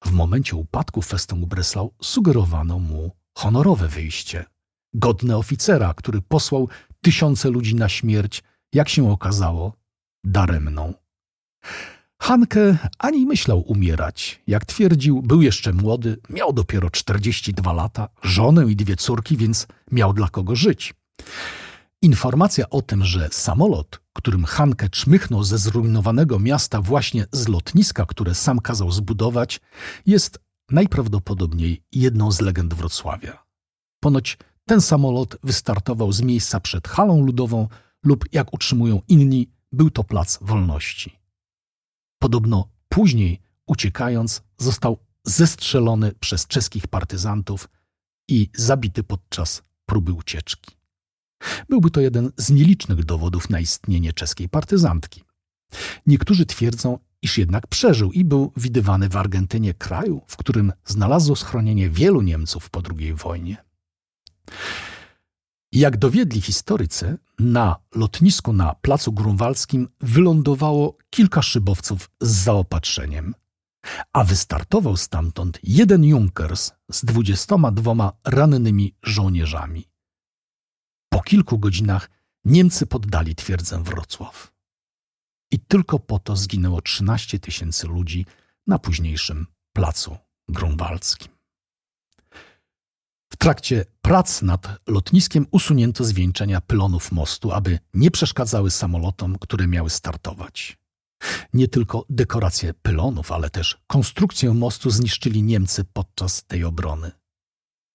W 0.06 0.12
momencie 0.12 0.56
upadku 0.56 1.02
Festung 1.02 1.46
Breslau 1.46 1.94
sugerowano 2.02 2.80
mu 2.80 3.12
honorowe 3.38 3.88
wyjście, 3.88 4.46
godne 4.94 5.38
oficera, 5.38 5.94
który 5.94 6.22
posłał 6.22 6.70
tysiące 7.02 7.50
ludzi 7.50 7.76
na 7.76 7.90
śmierć, 7.90 8.44
jak 8.74 8.90
się 8.90 9.12
okazało, 9.12 9.74
daremną. 10.24 10.94
Hanke 12.22 12.78
ani 12.98 13.26
myślał 13.26 13.60
umierać. 13.60 14.42
Jak 14.48 14.66
twierdził, 14.66 15.22
był 15.22 15.42
jeszcze 15.42 15.74
młody, 15.74 16.18
miał 16.30 16.54
dopiero 16.54 16.90
42 16.90 17.74
lata, 17.74 18.10
żonę 18.24 18.66
i 18.66 18.76
dwie 18.76 18.96
córki, 18.96 19.38
więc 19.38 19.68
miał 19.92 20.14
dla 20.14 20.30
kogo 20.30 20.56
żyć. 20.56 20.94
Informacja 22.02 22.70
o 22.70 22.82
tym, 22.82 23.06
że 23.06 23.30
samolot, 23.32 24.02
którym 24.14 24.46
Hanke 24.46 24.90
czmychnął 24.90 25.44
ze 25.44 25.58
zrujnowanego 25.58 26.40
miasta 26.40 26.82
właśnie 26.82 27.26
z 27.32 27.48
lotniska, 27.48 28.06
które 28.06 28.36
sam 28.36 28.60
kazał 28.60 28.92
zbudować, 28.92 29.62
jest 30.06 30.40
najprawdopodobniej 30.72 31.84
jedną 31.92 32.32
z 32.32 32.42
legend 32.42 32.74
Wrocławia. 32.74 33.44
Ponoć 34.00 34.38
ten 34.66 34.82
samolot 34.82 35.38
wystartował 35.44 36.12
z 36.12 36.22
miejsca 36.22 36.60
przed 36.60 36.88
halą 36.88 37.26
ludową 37.26 37.68
lub, 38.04 38.26
jak 38.32 38.54
utrzymują 38.54 39.02
inni, 39.08 39.52
był 39.72 39.90
to 39.90 40.04
plac 40.04 40.40
wolności. 40.42 41.20
Podobno 42.20 42.70
później, 42.90 43.42
uciekając, 43.68 44.42
został 44.58 44.98
zestrzelony 45.24 46.12
przez 46.20 46.48
czeskich 46.48 46.88
partyzantów 46.88 47.70
i 48.28 48.50
zabity 48.56 49.04
podczas 49.04 49.64
próby 49.86 50.14
ucieczki. 50.14 50.76
Byłby 51.70 51.92
to 51.92 52.02
jeden 52.02 52.32
z 52.38 52.50
nielicznych 52.50 53.06
dowodów 53.06 53.50
na 53.50 53.60
istnienie 53.60 54.14
czeskiej 54.14 54.50
partyzantki. 54.50 55.24
Niektórzy 56.06 56.46
twierdzą, 56.46 57.00
iż 57.22 57.38
jednak 57.38 57.68
przeżył 57.68 58.12
i 58.12 58.26
był 58.26 58.52
widywany 58.58 59.10
w 59.10 59.18
Argentynie, 59.18 59.74
kraju, 59.74 60.22
w 60.28 60.38
którym 60.38 60.74
znalazło 60.86 61.36
schronienie 61.36 61.90
wielu 61.90 62.22
Niemców 62.22 62.70
po 62.70 62.82
II 62.98 63.14
wojnie. 63.14 63.58
Jak 65.72 65.98
dowiedli 65.98 66.42
historycy, 66.42 67.18
na 67.40 67.76
lotnisku 67.96 68.54
na 68.54 68.76
Placu 68.76 69.12
Grunwaldzkim 69.12 69.88
wylądowało 70.02 70.98
kilka 71.10 71.42
szybowców 71.42 72.10
z 72.22 72.32
zaopatrzeniem, 72.32 73.36
a 74.14 74.24
wystartował 74.24 74.98
stamtąd 74.98 75.60
jeden 75.64 76.04
Junkers 76.04 76.72
z 76.92 77.06
dwudziestoma 77.06 77.72
dwoma 77.72 78.12
rannymi 78.26 78.96
żołnierzami. 79.04 79.86
Po 81.10 81.22
kilku 81.22 81.60
godzinach 81.60 82.10
Niemcy 82.46 82.86
poddali 82.86 83.36
twierdzę 83.36 83.84
Wrocław. 83.84 84.54
I 85.52 85.60
tylko 85.60 86.00
po 86.00 86.20
to 86.20 86.36
zginęło 86.36 86.82
13 86.82 87.40
tysięcy 87.40 87.88
ludzi 87.88 88.26
na 88.68 88.80
późniejszym 88.80 89.48
Placu 89.74 90.18
Grunwaldzkim. 90.50 91.39
Trakcie 93.42 93.86
prac 94.02 94.42
nad 94.42 94.68
lotniskiem 94.88 95.48
usunięto 95.52 96.04
zwieńczenia 96.04 96.62
pylonów 96.62 97.12
mostu, 97.12 97.52
aby 97.52 97.80
nie 97.94 98.12
przeszkadzały 98.12 98.72
samolotom, 98.72 99.38
które 99.40 99.68
miały 99.68 99.90
startować. 99.90 100.78
Nie 101.54 101.68
tylko 101.68 102.06
dekoracje 102.10 102.74
pylonów, 102.74 103.32
ale 103.32 103.50
też 103.50 103.78
konstrukcję 103.88 104.54
mostu 104.54 104.90
zniszczyli 104.90 105.44
Niemcy 105.44 105.84
podczas 105.84 106.44
tej 106.44 106.64
obrony. 106.64 107.12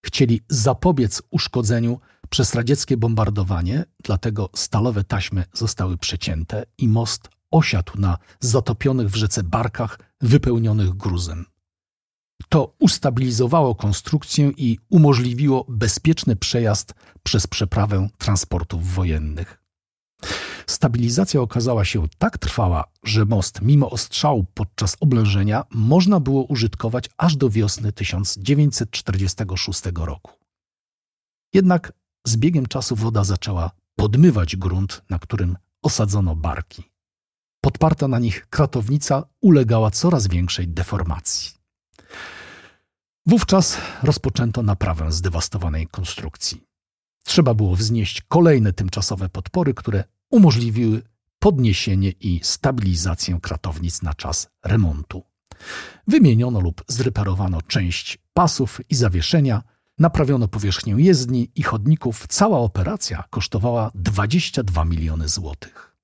Chcieli 0.06 0.40
zapobiec 0.48 1.22
uszkodzeniu 1.30 2.00
przez 2.30 2.54
radzieckie 2.54 2.96
bombardowanie, 2.96 3.84
dlatego 4.04 4.50
stalowe 4.54 5.04
taśmy 5.04 5.44
zostały 5.52 5.98
przecięte 5.98 6.64
i 6.78 6.88
most 6.88 7.28
osiadł 7.50 7.92
na 7.98 8.18
zatopionych 8.40 9.08
w 9.08 9.16
rzece 9.16 9.42
barkach 9.42 9.98
wypełnionych 10.20 10.90
gruzem. 10.90 11.53
To 12.48 12.74
ustabilizowało 12.78 13.74
konstrukcję 13.74 14.52
i 14.56 14.78
umożliwiło 14.90 15.66
bezpieczny 15.68 16.36
przejazd 16.36 16.94
przez 17.22 17.46
przeprawę 17.46 18.08
transportów 18.18 18.94
wojennych. 18.94 19.64
Stabilizacja 20.66 21.40
okazała 21.40 21.84
się 21.84 22.06
tak 22.18 22.38
trwała, 22.38 22.84
że 23.04 23.24
most, 23.24 23.62
mimo 23.62 23.90
ostrzału 23.90 24.44
podczas 24.54 24.96
oblężenia, 25.00 25.64
można 25.70 26.20
było 26.20 26.44
użytkować 26.44 27.10
aż 27.16 27.36
do 27.36 27.50
wiosny 27.50 27.92
1946 27.92 29.82
roku. 29.94 30.32
Jednak 31.54 31.92
z 32.26 32.36
biegiem 32.36 32.66
czasu 32.66 32.96
woda 32.96 33.24
zaczęła 33.24 33.70
podmywać 33.96 34.56
grunt, 34.56 35.02
na 35.10 35.18
którym 35.18 35.56
osadzono 35.82 36.36
barki. 36.36 36.82
Podparta 37.60 38.08
na 38.08 38.18
nich 38.18 38.46
kratownica 38.50 39.24
ulegała 39.40 39.90
coraz 39.90 40.28
większej 40.28 40.68
deformacji. 40.68 41.53
Wówczas 43.26 43.78
rozpoczęto 44.02 44.62
naprawę 44.62 45.12
zdewastowanej 45.12 45.86
konstrukcji. 45.86 46.64
Trzeba 47.24 47.54
było 47.54 47.76
wznieść 47.76 48.22
kolejne 48.28 48.72
tymczasowe 48.72 49.28
podpory, 49.28 49.74
które 49.74 50.04
umożliwiły 50.30 51.02
podniesienie 51.38 52.10
i 52.10 52.40
stabilizację 52.42 53.38
kratownic 53.42 54.02
na 54.02 54.14
czas 54.14 54.48
remontu. 54.64 55.22
Wymieniono 56.06 56.60
lub 56.60 56.84
zreparowano 56.88 57.62
część 57.62 58.18
pasów 58.34 58.80
i 58.90 58.94
zawieszenia, 58.94 59.62
naprawiono 59.98 60.48
powierzchnię 60.48 60.94
jezdni 60.98 61.50
i 61.54 61.62
chodników. 61.62 62.26
Cała 62.28 62.58
operacja 62.58 63.24
kosztowała 63.30 63.90
22 63.94 64.84
miliony 64.84 65.28
złotych. 65.28 65.96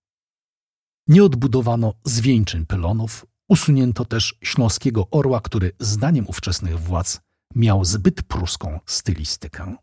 Nie 1.07 1.25
odbudowano 1.25 1.95
zwieńczeń 2.05 2.67
pylonów, 2.67 3.27
Usunięto 3.51 4.05
też 4.05 4.39
śląskiego 4.43 5.11
orła, 5.11 5.41
który 5.41 5.73
zdaniem 5.81 6.29
ówczesnych 6.29 6.81
władz 6.81 7.21
miał 7.55 7.85
zbyt 7.85 8.23
pruską 8.23 8.81
stylistykę. 8.87 9.77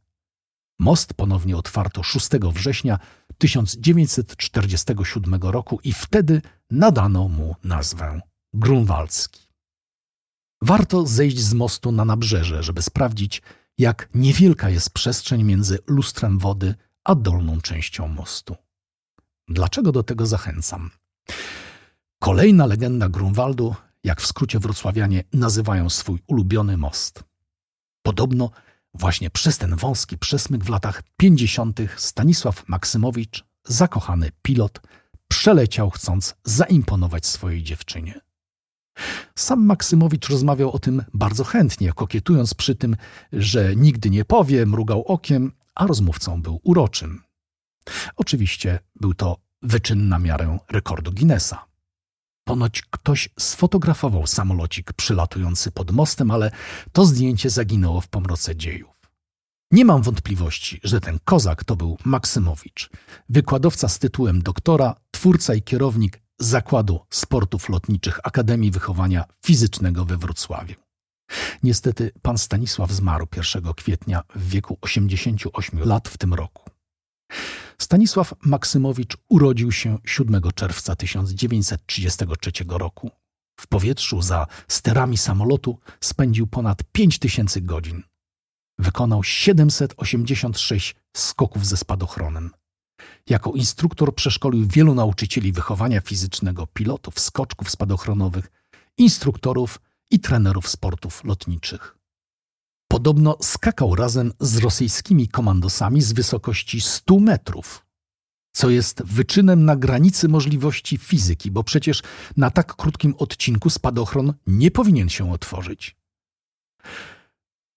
Most 0.80 1.14
ponownie 1.14 1.58
otwarto 1.58 2.04
6 2.04 2.30
września 2.54 3.00
1947 3.38 5.42
roku 5.42 5.80
i 5.84 5.94
wtedy 5.94 6.42
nadano 6.72 7.28
mu 7.28 7.56
nazwę 7.64 8.22
Grunwaldzki. 8.54 9.48
Warto 10.62 11.06
zejść 11.06 11.40
z 11.40 11.54
mostu 11.54 11.92
na 11.92 12.06
nabrzeże, 12.06 12.64
żeby 12.64 12.82
sprawdzić, 12.82 13.42
jak 13.78 14.10
niewielka 14.14 14.70
jest 14.70 14.90
przestrzeń 14.90 15.44
między 15.44 15.80
lustrem 15.88 16.40
wody 16.40 16.76
a 17.04 17.16
dolną 17.16 17.62
częścią 17.62 18.08
mostu. 18.08 18.56
Dlaczego 19.48 19.92
do 19.92 20.04
tego 20.04 20.26
zachęcam? 20.26 20.90
Kolejna 22.20 22.66
legenda 22.66 23.10
Grunwaldu, 23.10 23.76
jak 24.04 24.22
w 24.22 24.28
skrócie 24.28 24.60
wrocławianie 24.60 25.24
nazywają 25.34 25.90
swój 25.90 26.20
ulubiony 26.28 26.78
most. 26.78 27.24
Podobno 28.02 28.50
właśnie 28.94 29.30
przez 29.30 29.58
ten 29.58 29.76
wąski 29.76 30.18
przesmyk 30.18 30.64
w 30.64 30.70
latach 30.70 31.04
50. 31.18 31.80
Stanisław 31.98 32.68
Maksymowicz, 32.68 33.46
zakochany 33.64 34.32
pilot, 34.42 34.82
przeleciał 35.28 35.90
chcąc 35.90 36.36
zaimponować 36.44 37.26
swojej 37.26 37.64
dziewczynie. 37.64 38.22
Sam 39.36 39.66
Maksymowicz 39.66 40.30
rozmawiał 40.30 40.72
o 40.72 40.80
tym 40.80 41.04
bardzo 41.14 41.44
chętnie, 41.44 41.94
kokietując 41.94 42.54
przy 42.54 42.76
tym, 42.76 42.96
że 43.34 43.76
nigdy 43.76 44.10
nie 44.10 44.26
powie, 44.26 44.66
mrugał 44.66 45.04
okiem, 45.04 45.52
a 45.76 45.88
rozmówcą 45.88 46.42
był 46.42 46.60
uroczym. 46.64 47.24
Oczywiście 48.16 48.80
był 48.96 49.14
to 49.14 49.38
wyczyn 49.62 50.10
na 50.10 50.20
miarę 50.20 50.60
rekordu 50.70 51.12
Guinnessa. 51.12 51.67
Ponoć 52.48 52.82
ktoś 52.82 53.30
sfotografował 53.40 54.28
samolocik 54.28 54.94
przylatujący 54.94 55.72
pod 55.72 55.92
mostem, 55.92 56.32
ale 56.32 56.52
to 56.92 57.06
zdjęcie 57.06 57.50
zaginęło 57.50 58.02
w 58.02 58.08
pomroce 58.08 58.56
dziejów. 58.56 58.96
Nie 59.72 59.86
mam 59.86 60.02
wątpliwości, 60.02 60.80
że 60.84 61.02
ten 61.02 61.20
kozak 61.26 61.64
to 61.64 61.76
był 61.76 61.98
Maksymowicz, 62.06 62.90
wykładowca 63.30 63.88
z 63.88 64.00
tytułem 64.00 64.42
doktora, 64.42 64.96
twórca 65.12 65.56
i 65.56 65.62
kierownik 65.62 66.22
Zakładu 66.40 67.00
Sportów 67.10 67.70
Lotniczych 67.70 68.20
Akademii 68.24 68.72
Wychowania 68.72 69.26
Fizycznego 69.46 70.06
we 70.06 70.18
Wrocławiu. 70.18 70.76
Niestety 71.64 72.12
pan 72.22 72.38
Stanisław 72.38 72.92
zmarł 72.92 73.28
1 73.56 73.74
kwietnia 73.74 74.24
w 74.36 74.50
wieku 74.50 74.78
88 74.82 75.80
lat 75.84 76.08
w 76.08 76.18
tym 76.18 76.34
roku. 76.34 76.77
Stanisław 77.78 78.34
Maksymowicz 78.42 79.18
urodził 79.30 79.72
się 79.72 79.98
7 80.06 80.42
czerwca 80.56 80.96
1933 80.96 82.52
roku. 82.68 83.12
W 83.60 83.68
powietrzu 83.68 84.22
za 84.22 84.48
sterami 84.68 85.18
samolotu 85.18 85.80
spędził 86.02 86.48
ponad 86.48 86.84
5000 86.92 87.62
godzin. 87.62 88.04
Wykonał 88.80 89.24
786 89.24 90.96
skoków 91.16 91.66
ze 91.66 91.78
spadochronem. 91.78 92.52
Jako 93.30 93.52
instruktor 93.52 94.16
przeszkolił 94.16 94.68
wielu 94.68 94.96
nauczycieli 94.96 95.52
wychowania 95.52 96.02
fizycznego, 96.02 96.68
pilotów, 96.68 97.20
skoczków 97.20 97.70
spadochronowych, 97.70 98.52
instruktorów 98.98 99.80
i 100.12 100.20
trenerów 100.20 100.68
sportów 100.68 101.24
lotniczych. 101.24 101.97
Podobno 102.88 103.38
skakał 103.42 103.96
razem 103.96 104.34
z 104.40 104.58
rosyjskimi 104.58 105.28
komandosami 105.28 106.02
z 106.02 106.14
wysokości 106.14 106.82
100 106.82 107.20
metrów, 107.20 107.86
co 108.52 108.70
jest 108.70 109.04
wyczynem 109.04 109.66
na 109.66 109.76
granicy 109.76 110.28
możliwości 110.28 110.98
fizyki, 110.98 111.52
bo 111.52 111.64
przecież 111.64 112.04
na 112.38 112.52
tak 112.52 112.76
krótkim 112.76 113.16
odcinku 113.18 113.70
spadochron 113.70 114.34
nie 114.48 114.72
powinien 114.72 115.10
się 115.10 115.32
otworzyć. 115.32 115.96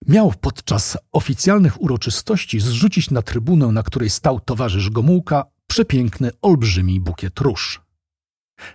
Miał 0.09 0.35
podczas 0.41 0.99
oficjalnych 1.13 1.83
uroczystości 1.83 2.61
zrzucić 2.61 3.11
na 3.11 3.23
trybunę, 3.23 3.67
na 3.67 3.83
której 3.83 4.11
stał 4.11 4.41
towarzysz 4.41 4.91
Gomułka, 4.91 5.45
przepiękny, 5.67 6.31
olbrzymi 6.43 7.01
bukiet 7.01 7.39
róż. 7.39 7.81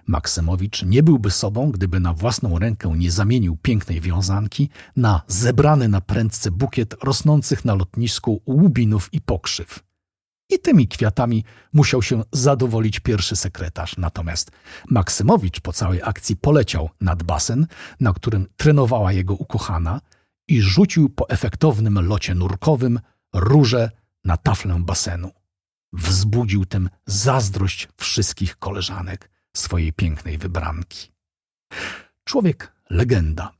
Maksymowicz 0.07 0.83
nie 0.83 1.03
byłby 1.03 1.31
sobą, 1.31 1.71
gdyby 1.71 1.99
na 1.99 2.13
własną 2.13 2.59
rękę 2.59 2.93
nie 2.97 3.11
zamienił 3.11 3.57
pięknej 3.61 4.01
wiązanki 4.01 4.69
na 4.95 5.21
zebrany 5.27 5.87
na 5.87 6.01
prędce 6.01 6.51
bukiet 6.51 6.95
rosnących 7.03 7.65
na 7.65 7.75
lotnisku 7.75 8.41
łubinów 8.45 9.13
i 9.13 9.21
pokrzyw. 9.21 9.83
I 10.49 10.59
tymi 10.59 10.87
kwiatami 10.87 11.43
musiał 11.73 12.01
się 12.01 12.23
zadowolić 12.31 12.99
pierwszy 12.99 13.35
sekretarz. 13.35 13.97
Natomiast 13.97 14.51
Maksymowicz 14.89 15.59
po 15.59 15.73
całej 15.73 16.01
akcji 16.03 16.35
poleciał 16.35 16.89
nad 17.01 17.23
basen, 17.23 17.67
na 17.99 18.13
którym 18.13 18.47
trenowała 18.57 19.11
jego 19.11 19.33
ukochana 19.33 20.01
i 20.47 20.61
rzucił 20.61 21.09
po 21.09 21.29
efektownym 21.29 22.07
locie 22.07 22.35
nurkowym 22.35 22.99
róże 23.33 23.91
na 24.25 24.37
taflę 24.37 24.79
basenu. 24.79 25.31
Wzbudził 25.93 26.65
tym 26.65 26.89
zazdrość 27.05 27.87
wszystkich 27.97 28.57
koleżanek 28.57 29.29
swojej 29.57 29.93
pięknej 29.93 30.37
wybranki. 30.37 31.11
Człowiek 32.23 32.73
legenda. 32.89 33.51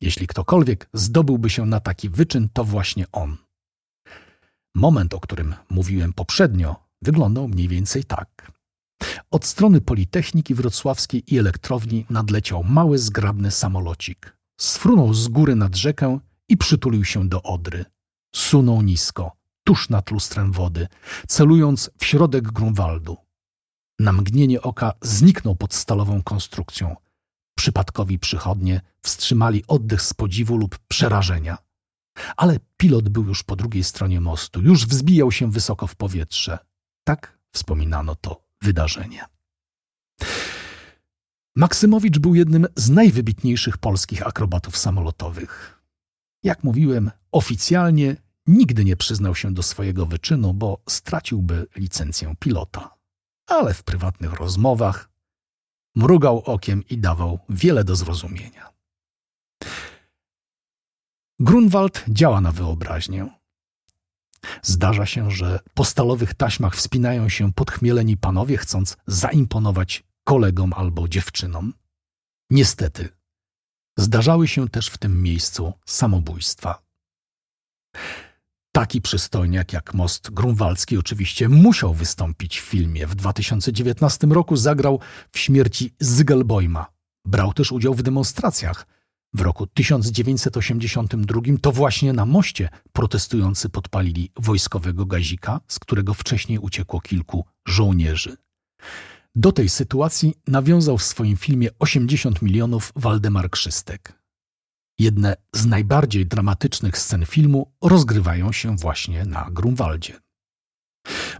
Jeśli 0.00 0.26
ktokolwiek 0.26 0.88
zdobyłby 0.92 1.50
się 1.50 1.66
na 1.66 1.80
taki 1.80 2.08
wyczyn, 2.08 2.48
to 2.52 2.64
właśnie 2.64 3.06
on. 3.12 3.36
Moment, 4.74 5.14
o 5.14 5.20
którym 5.20 5.54
mówiłem 5.70 6.12
poprzednio, 6.12 6.76
wyglądał 7.02 7.48
mniej 7.48 7.68
więcej 7.68 8.04
tak. 8.04 8.52
Od 9.30 9.44
strony 9.44 9.80
Politechniki 9.80 10.54
Wrocławskiej 10.54 11.34
i 11.34 11.38
elektrowni 11.38 12.06
nadleciał 12.10 12.64
mały, 12.64 12.98
zgrabny 12.98 13.50
samolocik. 13.50 14.36
Sfrunął 14.60 15.14
z 15.14 15.28
góry 15.28 15.56
nad 15.56 15.76
rzekę 15.76 16.18
i 16.48 16.56
przytulił 16.56 17.04
się 17.04 17.28
do 17.28 17.42
Odry. 17.42 17.84
Sunął 18.34 18.82
nisko, 18.82 19.32
tuż 19.64 19.88
nad 19.88 20.10
lustrem 20.10 20.52
wody, 20.52 20.88
celując 21.28 21.90
w 21.98 22.04
środek 22.04 22.52
Grunwaldu. 22.52 23.16
Na 24.02 24.12
mgnienie 24.12 24.62
oka 24.62 24.92
zniknął 25.02 25.56
pod 25.56 25.74
stalową 25.74 26.22
konstrukcją. 26.22 26.96
Przypadkowi 27.58 28.18
przychodnie 28.18 28.80
wstrzymali 29.02 29.64
oddech 29.66 30.02
z 30.02 30.14
podziwu 30.14 30.56
lub 30.56 30.78
przerażenia. 30.78 31.58
Ale 32.36 32.58
pilot 32.76 33.08
był 33.08 33.24
już 33.24 33.42
po 33.42 33.56
drugiej 33.56 33.84
stronie 33.84 34.20
mostu, 34.20 34.60
już 34.60 34.86
wzbijał 34.86 35.32
się 35.32 35.50
wysoko 35.50 35.86
w 35.86 35.96
powietrze. 35.96 36.58
Tak 37.04 37.38
wspominano 37.52 38.14
to 38.14 38.44
wydarzenie. 38.62 39.24
Maksymowicz 41.56 42.18
był 42.18 42.34
jednym 42.34 42.66
z 42.76 42.90
najwybitniejszych 42.90 43.78
polskich 43.78 44.26
akrobatów 44.26 44.76
samolotowych. 44.76 45.82
Jak 46.42 46.64
mówiłem, 46.64 47.10
oficjalnie 47.32 48.16
nigdy 48.46 48.84
nie 48.84 48.96
przyznał 48.96 49.34
się 49.34 49.54
do 49.54 49.62
swojego 49.62 50.06
wyczynu, 50.06 50.54
bo 50.54 50.82
straciłby 50.88 51.66
licencję 51.76 52.34
pilota. 52.38 53.01
Ale 53.46 53.74
w 53.74 53.82
prywatnych 53.82 54.32
rozmowach 54.32 55.10
mrugał 55.94 56.38
okiem 56.38 56.82
i 56.90 56.98
dawał 56.98 57.38
wiele 57.48 57.84
do 57.84 57.96
zrozumienia. 57.96 58.72
Grunwald 61.40 62.04
działa 62.08 62.40
na 62.40 62.52
wyobraźnię. 62.52 63.28
Zdarza 64.62 65.06
się, 65.06 65.30
że 65.30 65.60
po 65.74 65.84
stalowych 65.84 66.34
taśmach 66.34 66.76
wspinają 66.76 67.28
się 67.28 67.52
podchmieleni 67.52 68.16
panowie, 68.16 68.56
chcąc 68.56 68.96
zaimponować 69.06 70.04
kolegom 70.24 70.72
albo 70.72 71.08
dziewczynom. 71.08 71.72
Niestety, 72.50 73.08
zdarzały 73.98 74.48
się 74.48 74.68
też 74.68 74.88
w 74.88 74.98
tym 74.98 75.22
miejscu 75.22 75.72
samobójstwa. 75.86 76.82
Taki 78.72 79.00
przystojniak 79.00 79.72
jak 79.72 79.94
Most 79.94 80.30
Grunwaldzki 80.30 80.98
oczywiście 80.98 81.48
musiał 81.48 81.94
wystąpić 81.94 82.60
w 82.60 82.64
filmie. 82.64 83.06
W 83.06 83.14
2019 83.14 84.26
roku 84.26 84.56
zagrał 84.56 85.00
w 85.32 85.38
śmierci 85.38 85.94
Zygelbojma. 86.00 86.86
Brał 87.24 87.52
też 87.52 87.72
udział 87.72 87.94
w 87.94 88.02
demonstracjach. 88.02 88.86
W 89.34 89.40
roku 89.40 89.66
1982 89.66 91.40
to 91.62 91.72
właśnie 91.72 92.12
na 92.12 92.26
moście 92.26 92.68
protestujący 92.92 93.68
podpalili 93.68 94.30
wojskowego 94.36 95.06
gazika, 95.06 95.60
z 95.68 95.78
którego 95.78 96.14
wcześniej 96.14 96.58
uciekło 96.58 97.00
kilku 97.00 97.44
żołnierzy. 97.66 98.36
Do 99.34 99.52
tej 99.52 99.68
sytuacji 99.68 100.34
nawiązał 100.46 100.98
w 100.98 101.02
swoim 101.02 101.36
filmie 101.36 101.68
80 101.78 102.42
milionów 102.42 102.92
Waldemar 102.96 103.50
Krzystek. 103.50 104.21
Jedne 105.02 105.36
z 105.54 105.66
najbardziej 105.66 106.26
dramatycznych 106.26 106.98
scen 106.98 107.26
filmu 107.26 107.72
rozgrywają 107.82 108.52
się 108.52 108.76
właśnie 108.76 109.24
na 109.24 109.48
Grunwaldzie. 109.50 110.20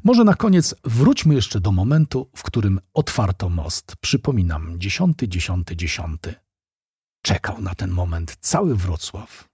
Może 0.05 0.25
na 0.25 0.35
koniec 0.35 0.75
wróćmy 0.85 1.35
jeszcze 1.35 1.61
do 1.61 1.73
momentu, 1.73 2.31
w 2.37 2.43
którym 2.43 2.81
otwarto 2.95 3.49
most. 3.49 3.97
Przypominam, 3.97 4.75
10, 4.79 5.17
10, 5.29 5.69
10. 5.77 6.23
Czekał 7.25 7.61
na 7.61 7.75
ten 7.75 7.91
moment 7.91 8.37
cały 8.41 8.77
Wrocław. 8.77 9.49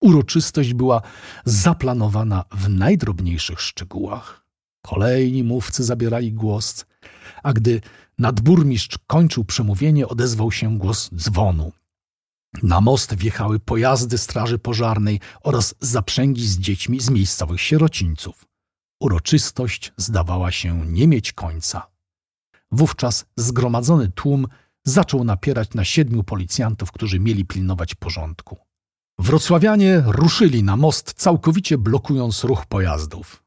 Uroczystość 0.00 0.74
była 0.74 1.02
zaplanowana 1.44 2.44
w 2.52 2.68
najdrobniejszych 2.68 3.60
szczegółach. 3.60 4.46
Kolejni 4.82 5.42
mówcy 5.42 5.84
zabierali 5.84 6.32
głos, 6.32 6.86
a 7.42 7.52
gdy 7.52 7.80
nadburmistrz 8.18 8.98
kończył 9.06 9.44
przemówienie, 9.44 10.08
odezwał 10.08 10.52
się 10.52 10.78
głos 10.78 11.10
dzwonu. 11.14 11.72
Na 12.62 12.80
most 12.80 13.14
wjechały 13.14 13.60
pojazdy 13.60 14.18
straży 14.18 14.58
pożarnej 14.58 15.20
oraz 15.42 15.74
zaprzęgi 15.80 16.46
z 16.48 16.58
dziećmi 16.58 17.00
z 17.00 17.10
miejscowych 17.10 17.60
sierocińców. 17.60 18.44
Uroczystość 19.00 19.92
zdawała 19.96 20.50
się 20.50 20.86
nie 20.86 21.08
mieć 21.08 21.32
końca. 21.32 21.86
Wówczas 22.70 23.26
zgromadzony 23.36 24.08
tłum 24.08 24.46
zaczął 24.84 25.24
napierać 25.24 25.74
na 25.74 25.84
siedmiu 25.84 26.24
policjantów, 26.24 26.92
którzy 26.92 27.20
mieli 27.20 27.44
pilnować 27.44 27.94
porządku. 27.94 28.58
Wrocławianie 29.18 30.02
ruszyli 30.06 30.62
na 30.62 30.76
most, 30.76 31.12
całkowicie 31.12 31.78
blokując 31.78 32.44
ruch 32.44 32.66
pojazdów. 32.66 33.44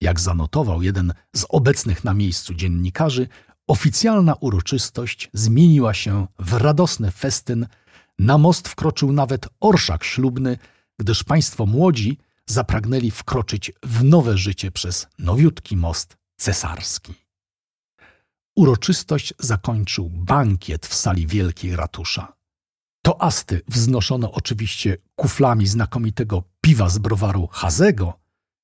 Jak 0.00 0.20
zanotował 0.20 0.82
jeden 0.82 1.12
z 1.36 1.46
obecnych 1.48 2.04
na 2.04 2.14
miejscu 2.14 2.54
dziennikarzy, 2.54 3.28
oficjalna 3.66 4.34
uroczystość 4.34 5.30
zmieniła 5.32 5.94
się 5.94 6.26
w 6.38 6.52
radosny 6.52 7.10
festyn. 7.10 7.66
Na 8.20 8.38
most 8.38 8.68
wkroczył 8.68 9.12
nawet 9.12 9.48
orszak 9.60 10.04
ślubny, 10.04 10.58
gdyż 10.98 11.24
państwo 11.24 11.66
młodzi 11.66 12.18
zapragnęli 12.46 13.10
wkroczyć 13.10 13.72
w 13.82 14.04
nowe 14.04 14.38
życie 14.38 14.70
przez 14.70 15.06
nowiutki 15.18 15.76
most 15.76 16.16
cesarski. 16.36 17.14
Uroczystość 18.56 19.34
zakończył 19.38 20.10
bankiet 20.10 20.86
w 20.86 20.94
sali 20.94 21.26
wielkiej 21.26 21.76
ratusza. 21.76 22.32
Toasty 23.02 23.62
wznoszono 23.68 24.32
oczywiście 24.32 24.96
kuflami 25.16 25.66
znakomitego 25.66 26.42
piwa 26.60 26.88
z 26.88 26.98
browaru 26.98 27.46
Hazego, 27.52 28.20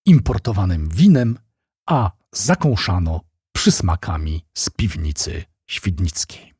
importowanym 0.07 0.89
winem, 0.89 1.39
a 1.87 2.11
zakąszano 2.33 3.21
przysmakami 3.53 4.45
z 4.55 4.71
piwnicy 4.71 5.45
świdnickiej. 5.67 6.56